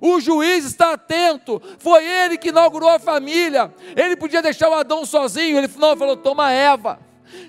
O 0.02 0.20
juiz 0.20 0.66
está 0.66 0.94
atento, 0.94 1.62
foi 1.80 2.06
ele 2.06 2.38
que 2.38 2.50
inaugurou 2.50 2.90
a 2.90 3.00
família. 3.00 3.74
Ele 3.96 4.16
podia 4.16 4.42
deixar 4.42 4.70
o 4.70 4.74
Adão 4.74 5.06
sozinho, 5.06 5.58
ele 5.58 5.70
não 5.78 5.98
falou: 5.98 6.18
toma 6.18 6.52
Eva. 6.52 7.00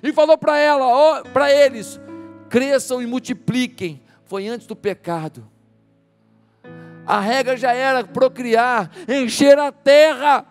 E 0.03 0.13
falou 0.13 0.39
para 0.39 0.57
ela, 0.59 1.23
para 1.33 1.53
eles: 1.53 2.01
cresçam 2.49 3.03
e 3.03 3.07
multipliquem. 3.07 4.01
Foi 4.25 4.49
antes 4.49 4.67
do 4.67 4.75
pecado. 4.75 5.47
A 7.07 7.21
regra 7.21 7.57
já 7.57 7.73
era 7.73 8.03
procriar, 8.05 8.91
encher 9.09 9.59
a 9.59 9.71
terra. 9.71 10.45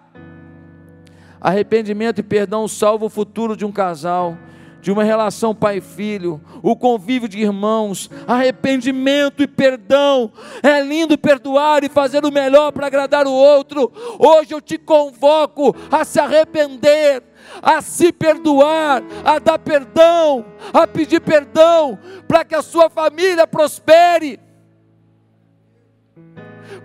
Arrependimento 1.42 2.20
e 2.20 2.24
perdão 2.24 2.68
salva 2.68 3.06
o 3.06 3.10
futuro 3.10 3.58
de 3.58 3.66
um 3.66 3.72
casal 3.72 4.38
de 4.86 4.92
uma 4.92 5.04
relação 5.04 5.56
pai-filho, 5.56 6.40
o 6.62 6.76
convívio 6.76 7.28
de 7.28 7.40
irmãos, 7.40 8.08
arrependimento 8.28 9.42
e 9.42 9.48
perdão. 9.48 10.32
É 10.62 10.80
lindo 10.80 11.18
perdoar 11.18 11.84
e 11.84 11.90
fazer 11.90 12.24
o 12.24 12.32
melhor 12.32 12.72
para 12.72 12.86
agradar 12.86 13.26
o 13.26 13.32
outro. 13.32 13.92
Hoje 14.20 14.54
eu 14.54 14.62
te 14.62 14.78
convoco 14.78 15.76
a 15.90 16.06
se 16.06 16.20
arrepender, 16.20 17.24
a 17.64 17.82
se 17.82 18.12
perdoar, 18.12 19.02
a 19.24 19.40
dar 19.40 19.58
perdão, 19.58 20.46
a 20.72 20.86
pedir 20.86 21.20
perdão, 21.20 21.98
para 22.28 22.46
que 22.46 22.54
a 22.54 22.62
sua 22.62 22.88
família 22.88 23.48
prospere, 23.48 24.40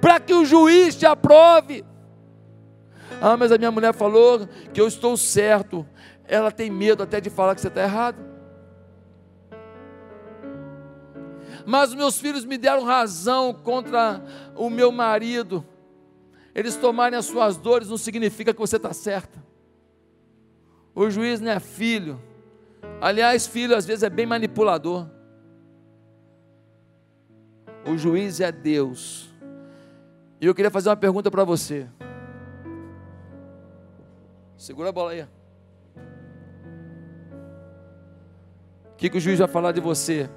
para 0.01 0.19
que 0.19 0.33
o 0.33 0.47
juiz 0.47 0.97
te 0.97 1.05
aprove. 1.05 1.85
Ah, 3.21 3.37
mas 3.37 3.53
a 3.53 3.59
minha 3.59 3.71
mulher 3.71 3.93
falou 3.93 4.49
que 4.73 4.81
eu 4.81 4.89
estou 4.89 5.19
certo 5.19 5.87
ela 6.31 6.53
tem 6.53 6.71
medo 6.71 7.03
até 7.03 7.21
de 7.21 7.29
falar 7.29 7.57
que 7.57 7.61
você 7.61 7.67
está 7.67 7.83
errado. 7.83 8.17
Mas 11.67 11.93
meus 11.93 12.21
filhos 12.21 12.45
me 12.45 12.57
deram 12.57 12.85
razão 12.85 13.53
contra 13.53 14.23
o 14.55 14.71
meu 14.71 14.93
marido. 14.93 15.67
Eles 16.55 16.77
tomarem 16.77 17.19
as 17.19 17.27
suas 17.27 17.57
dores 17.57 17.89
não 17.89 17.97
significa 17.97 18.55
que 18.55 18.61
você 18.61 18.77
está 18.77 18.93
certa. 18.93 19.45
O 20.95 21.11
juiz 21.11 21.41
não 21.41 21.51
é 21.51 21.59
filho. 21.59 22.23
Aliás, 23.01 23.49
filho 23.49 23.77
às 23.77 23.85
vezes 23.85 24.05
é 24.05 24.09
bem 24.09 24.25
manipulador. 24.25 25.09
O 27.85 27.99
juiz 27.99 28.41
é 28.41 28.53
Deus. 28.53 29.31
E 30.41 30.47
eu 30.47 30.55
queria 30.55 30.71
fazer 30.71 30.91
uma 30.91 30.97
pergunta 30.97 31.29
para 31.29 31.43
você. 31.43 31.89
Segura 34.57 34.91
a 34.91 34.93
bola 34.93 35.11
aí. 35.11 35.40
Que, 39.01 39.09
que 39.09 39.17
o 39.17 39.21
juiz 39.21 39.39
vai 39.39 39.49
falar 39.49 39.73
de 39.73 39.81
você 39.81 40.29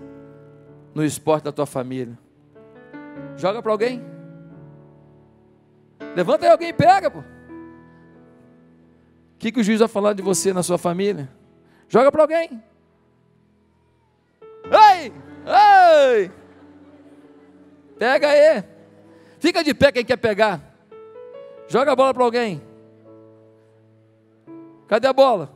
no 0.96 1.04
esporte 1.04 1.44
da 1.44 1.52
tua 1.52 1.66
família? 1.66 2.18
Joga 3.36 3.62
para 3.62 3.74
alguém. 3.74 4.02
Levanta 6.16 6.46
aí 6.46 6.52
alguém 6.52 6.70
e 6.70 6.74
pega, 6.74 7.12
pô. 7.12 7.20
O 7.20 7.24
que, 9.38 9.52
que 9.52 9.60
o 9.60 9.64
juiz 9.64 9.80
vai 9.80 9.90
falar 9.90 10.14
de 10.14 10.22
você 10.22 10.54
na 10.54 10.64
sua 10.64 10.78
família? 10.78 11.30
Joga 11.90 12.10
para 12.10 12.24
alguém. 12.24 12.64
Ei! 14.64 15.14
Ei! 15.46 16.32
Pega 18.00 18.30
aí. 18.30 18.64
Fica 19.40 19.62
de 19.62 19.74
pé 19.74 19.92
quem 19.92 20.06
quer 20.06 20.16
pegar. 20.16 20.62
Joga 21.68 21.92
a 21.92 21.96
bola 21.98 22.14
para 22.14 22.24
alguém. 22.24 22.62
Cadê 24.88 25.08
a 25.08 25.12
bola? 25.12 25.54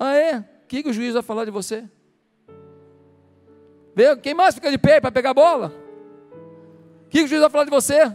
É? 0.00 0.51
que, 0.72 0.82
que 0.82 0.88
o 0.88 0.92
juiz 0.94 1.12
vai 1.12 1.22
falar 1.22 1.44
de 1.44 1.50
você? 1.50 1.84
Vê, 3.94 4.16
quem 4.16 4.32
mais 4.32 4.54
fica 4.54 4.70
de 4.70 4.78
pé 4.78 5.02
para 5.02 5.12
pegar 5.12 5.32
a 5.32 5.34
bola? 5.34 5.70
O 7.04 7.10
que, 7.10 7.18
que 7.18 7.24
o 7.24 7.28
juiz 7.28 7.42
vai 7.42 7.50
falar 7.50 7.64
de 7.64 7.70
você? 7.70 8.10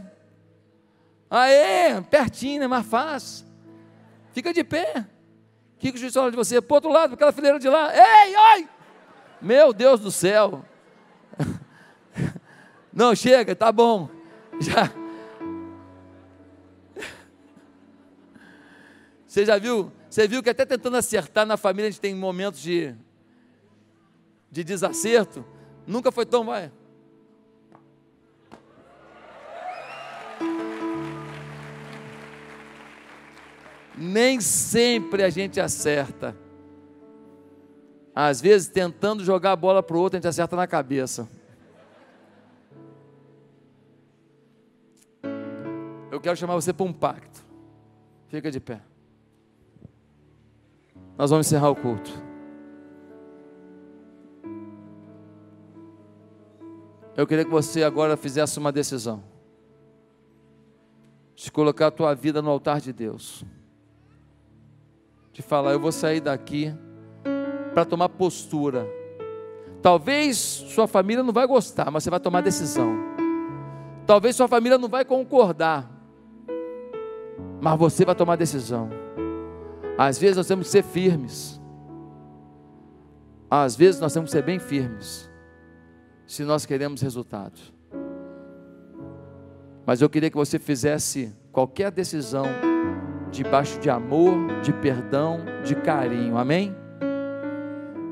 Aê, 1.29 2.01
pertinho, 2.09 2.63
é 2.63 2.67
mais 2.67 2.83
fácil. 2.87 3.45
Fica 4.33 4.51
de 4.51 4.63
pé. 4.63 5.05
O 5.75 5.77
que, 5.77 5.91
que 5.91 5.97
o 5.99 6.01
juiz 6.01 6.11
fala 6.11 6.31
de 6.31 6.35
você? 6.35 6.59
Para 6.59 6.77
outro 6.77 6.89
lado, 6.89 7.09
para 7.09 7.13
aquela 7.13 7.31
fileira 7.31 7.59
de 7.59 7.69
lá. 7.69 7.93
Ei, 7.93 8.35
ai! 8.35 8.69
Meu 9.39 9.71
Deus 9.71 9.99
do 9.99 10.09
céu. 10.09 10.65
Não, 12.91 13.13
chega, 13.13 13.55
tá 13.55 13.71
bom. 13.71 14.09
Já. 14.59 14.91
Você 19.27 19.45
já 19.45 19.59
viu 19.59 19.91
você 20.17 20.27
viu 20.27 20.41
que 20.41 20.49
até 20.49 20.65
tentando 20.65 20.97
acertar 20.97 21.45
na 21.45 21.57
família 21.57 21.89
a 21.89 21.91
gente 21.91 22.01
tem 22.01 22.15
momentos 22.15 22.59
de, 22.59 22.95
de 24.49 24.63
desacerto? 24.63 25.45
Nunca 25.85 26.11
foi 26.11 26.25
tão, 26.25 26.43
vai. 26.43 26.71
Nem 33.95 34.41
sempre 34.41 35.21
a 35.21 35.29
gente 35.29 35.59
acerta. 35.59 36.35
Às 38.15 38.41
vezes, 38.41 38.69
tentando 38.69 39.23
jogar 39.23 39.51
a 39.51 39.55
bola 39.55 39.83
para 39.83 39.95
o 39.95 39.99
outro, 39.99 40.17
a 40.17 40.19
gente 40.19 40.27
acerta 40.27 40.55
na 40.55 40.65
cabeça. 40.65 41.29
Eu 46.11 46.19
quero 46.19 46.35
chamar 46.35 46.55
você 46.55 46.73
para 46.73 46.87
um 46.87 46.91
pacto. 46.91 47.45
Fica 48.29 48.49
de 48.49 48.59
pé. 48.59 48.81
Nós 51.17 51.29
vamos 51.29 51.47
encerrar 51.47 51.69
o 51.69 51.75
culto. 51.75 52.11
Eu 57.15 57.25
queria 57.25 57.43
que 57.43 57.51
você 57.51 57.83
agora 57.83 58.15
fizesse 58.15 58.59
uma 58.59 58.71
decisão. 58.71 59.23
De 61.35 61.51
colocar 61.51 61.87
a 61.87 61.91
tua 61.91 62.13
vida 62.13 62.41
no 62.41 62.49
altar 62.49 62.79
de 62.79 62.91
Deus 62.91 63.45
de 65.37 65.43
falar: 65.43 65.71
eu 65.71 65.79
vou 65.79 65.91
sair 65.91 66.19
daqui 66.19 66.73
para 67.71 67.85
tomar 67.85 68.09
postura. 68.09 68.87
Talvez 69.83 70.35
sua 70.35 70.87
família 70.87 71.21
não 71.21 71.31
vai 71.31 71.45
gostar, 71.45 71.91
mas 71.91 72.03
você 72.03 72.09
vai 72.09 72.19
tomar 72.19 72.41
decisão. 72.41 72.95
Talvez 74.07 74.35
sua 74.35 74.47
família 74.47 74.79
não 74.79 74.89
vai 74.89 75.05
concordar, 75.05 75.87
mas 77.61 77.77
você 77.77 78.03
vai 78.03 78.15
tomar 78.15 78.35
decisão. 78.35 78.89
Às 79.97 80.19
vezes 80.19 80.37
nós 80.37 80.47
temos 80.47 80.67
que 80.67 80.71
ser 80.71 80.83
firmes. 80.83 81.59
Às 83.49 83.75
vezes 83.75 83.99
nós 83.99 84.13
temos 84.13 84.29
que 84.29 84.37
ser 84.37 84.43
bem 84.43 84.59
firmes, 84.59 85.29
se 86.25 86.43
nós 86.43 86.65
queremos 86.65 87.01
resultados. 87.01 87.73
Mas 89.85 90.01
eu 90.01 90.09
queria 90.09 90.29
que 90.29 90.35
você 90.35 90.59
fizesse 90.59 91.33
qualquer 91.49 91.89
decisão 91.91 92.45
debaixo 93.31 93.79
de 93.79 93.89
amor, 93.89 94.61
de 94.61 94.73
perdão, 94.73 95.39
de 95.63 95.75
carinho. 95.75 96.37
Amém? 96.37 96.75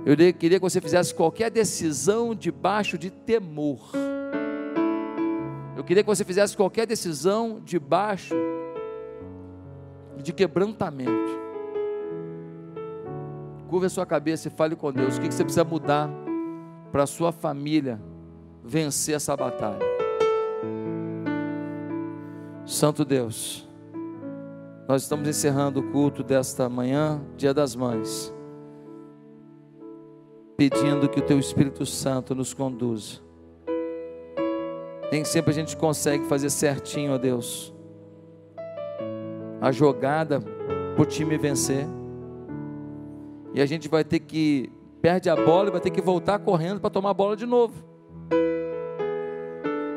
Eu 0.06 0.16
queria 0.16 0.58
que 0.58 0.64
você 0.64 0.80
fizesse 0.80 1.14
qualquer 1.14 1.52
decisão 1.52 2.34
debaixo 2.34 2.98
de 2.98 3.10
temor. 3.10 3.92
Eu 5.76 5.84
queria 5.84 6.02
que 6.02 6.08
você 6.08 6.24
fizesse 6.24 6.56
qualquer 6.56 6.88
decisão 6.88 7.60
debaixo 7.62 8.34
de 10.24 10.32
quebrantamento. 10.32 11.45
Curva 13.76 13.88
a 13.88 13.90
sua 13.90 14.06
cabeça 14.06 14.48
e 14.48 14.52
fale 14.52 14.74
com 14.74 14.90
Deus. 14.90 15.18
O 15.18 15.20
que 15.20 15.30
você 15.30 15.44
precisa 15.44 15.66
mudar 15.66 16.10
para 16.94 17.04
a 17.04 17.06
sua 17.06 17.34
família 17.34 18.02
vencer 18.64 19.16
essa 19.16 19.36
batalha? 19.36 19.86
Santo 22.66 23.04
Deus. 23.04 23.68
Nós 24.88 25.02
estamos 25.02 25.28
encerrando 25.28 25.82
o 25.82 25.92
culto 25.92 26.24
desta 26.24 26.70
manhã, 26.70 27.22
Dia 27.36 27.54
das 27.54 27.76
Mães, 27.76 28.34
pedindo 30.56 31.10
que 31.10 31.20
o 31.20 31.26
Teu 31.26 31.38
Espírito 31.38 31.86
Santo 31.86 32.34
nos 32.34 32.54
conduza. 32.54 33.20
Nem 35.12 35.26
sempre 35.26 35.52
a 35.52 35.54
gente 35.54 35.76
consegue 35.76 36.24
fazer 36.28 36.50
certinho, 36.50 37.14
ó 37.14 37.18
Deus, 37.18 37.76
a 39.60 39.70
jogada 39.70 40.40
para 40.40 41.02
o 41.02 41.06
time 41.06 41.38
vencer. 41.38 41.86
E 43.56 43.62
a 43.62 43.66
gente 43.66 43.88
vai 43.88 44.04
ter 44.04 44.20
que 44.20 44.70
perde 45.02 45.30
a 45.30 45.36
bola 45.36 45.70
e 45.70 45.72
vai 45.72 45.80
ter 45.80 45.90
que 45.90 46.02
voltar 46.02 46.38
correndo 46.40 46.82
para 46.82 46.90
tomar 46.90 47.12
a 47.12 47.14
bola 47.14 47.38
de 47.38 47.46
novo. 47.46 47.74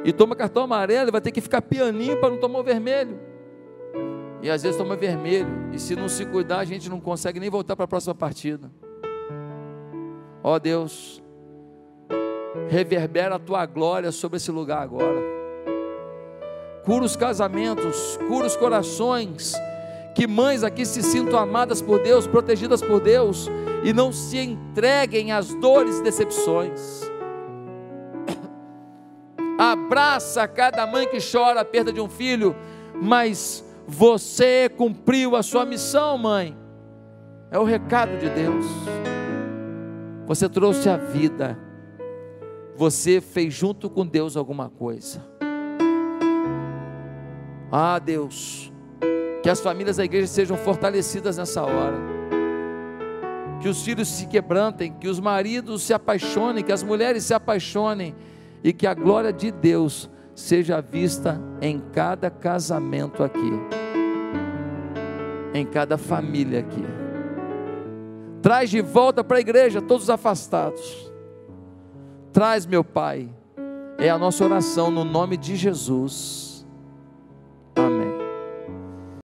E 0.05 0.13
toma 0.13 0.37
cartão 0.37 0.63
amarelo 0.63 1.09
e 1.09 1.11
vai 1.11 1.21
ter 1.21 1.33
que 1.33 1.41
ficar 1.41 1.61
pianinho 1.61 2.21
para 2.21 2.31
não 2.31 2.39
tomar 2.39 2.61
o 2.61 2.63
vermelho. 2.63 3.19
E 4.41 4.49
às 4.49 4.63
vezes 4.63 4.79
toma 4.79 4.95
vermelho. 4.95 5.49
E 5.73 5.79
se 5.81 5.97
não 5.97 6.09
se 6.09 6.25
cuidar, 6.25 6.61
a 6.61 6.65
gente 6.65 6.89
não 6.89 7.01
consegue 7.01 7.41
nem 7.41 7.51
voltar 7.51 7.75
para 7.75 7.85
a 7.85 7.89
próxima 7.89 8.15
partida. 8.15 8.71
Ó 10.41 10.55
oh, 10.55 10.61
Deus, 10.61 11.21
reverbera 12.69 13.35
a 13.35 13.39
tua 13.41 13.67
glória 13.67 14.13
sobre 14.13 14.37
esse 14.37 14.53
lugar 14.53 14.83
agora. 14.83 15.21
Cura 16.85 17.05
os 17.05 17.17
casamentos, 17.17 18.17
cura 18.29 18.47
os 18.47 18.57
corações. 18.57 19.53
Que 20.19 20.27
mães 20.27 20.65
aqui 20.65 20.85
se 20.85 21.01
sintam 21.01 21.39
amadas 21.39 21.81
por 21.81 22.03
Deus, 22.03 22.27
protegidas 22.27 22.83
por 22.83 23.01
Deus 23.01 23.49
e 23.85 23.93
não 23.93 24.11
se 24.11 24.37
entreguem 24.37 25.31
às 25.31 25.55
dores 25.55 26.01
e 26.01 26.03
decepções. 26.03 27.09
Abraça 29.57 30.49
cada 30.49 30.85
mãe 30.89 31.07
que 31.07 31.19
chora 31.21 31.61
a 31.61 31.65
perda 31.65 31.93
de 31.93 32.01
um 32.01 32.09
filho, 32.09 32.57
mas 33.01 33.65
você 33.87 34.69
cumpriu 34.69 35.37
a 35.37 35.43
sua 35.45 35.65
missão, 35.65 36.19
mãe. 36.19 36.59
É 37.49 37.57
o 37.61 37.63
recado 37.63 38.19
de 38.19 38.29
Deus. 38.29 38.67
Você 40.27 40.49
trouxe 40.49 40.89
a 40.89 40.97
vida. 40.97 41.57
Você 42.75 43.21
fez 43.21 43.55
junto 43.55 43.89
com 43.89 44.05
Deus 44.05 44.37
alguma 44.37 44.69
coisa. 44.69 45.25
Ah, 47.71 48.01
Deus, 48.01 48.73
que 49.43 49.49
as 49.49 49.61
famílias 49.61 49.97
da 49.97 50.05
igreja 50.05 50.27
sejam 50.27 50.57
fortalecidas 50.57 51.37
nessa 51.37 51.63
hora. 51.63 51.97
Que 53.61 53.69
os 53.69 53.83
filhos 53.83 54.09
se 54.09 54.27
quebrantem, 54.27 54.93
que 54.93 55.09
os 55.09 55.21
maridos 55.21 55.83
se 55.83 55.93
apaixonem, 55.93 56.65
que 56.65 56.73
as 56.73 56.83
mulheres 56.83 57.25
se 57.25 57.35
apaixonem 57.35 58.15
e 58.63 58.73
que 58.73 58.87
a 58.87 58.95
glória 58.95 59.33
de 59.33 59.51
Deus 59.51 60.09
seja 60.35 60.81
vista 60.81 61.41
em 61.61 61.81
cada 61.93 62.31
casamento 62.31 63.25
aqui, 63.25 63.53
em 65.53 65.67
cada 65.67 65.99
família 65.99 66.61
aqui. 66.61 66.85
Traz 68.41 68.71
de 68.71 68.81
volta 68.81 69.25
para 69.25 69.39
a 69.39 69.41
igreja 69.41 69.83
todos 69.83 70.05
os 70.05 70.11
afastados. 70.11 71.13
Traz, 72.33 72.67
meu 72.67 72.85
Pai, 72.85 73.29
é 73.99 74.09
a 74.09 74.17
nossa 74.17 74.45
oração 74.45 74.91
no 74.91 75.05
nome 75.05 75.37
de 75.37 75.57
Jesus. 75.57 76.48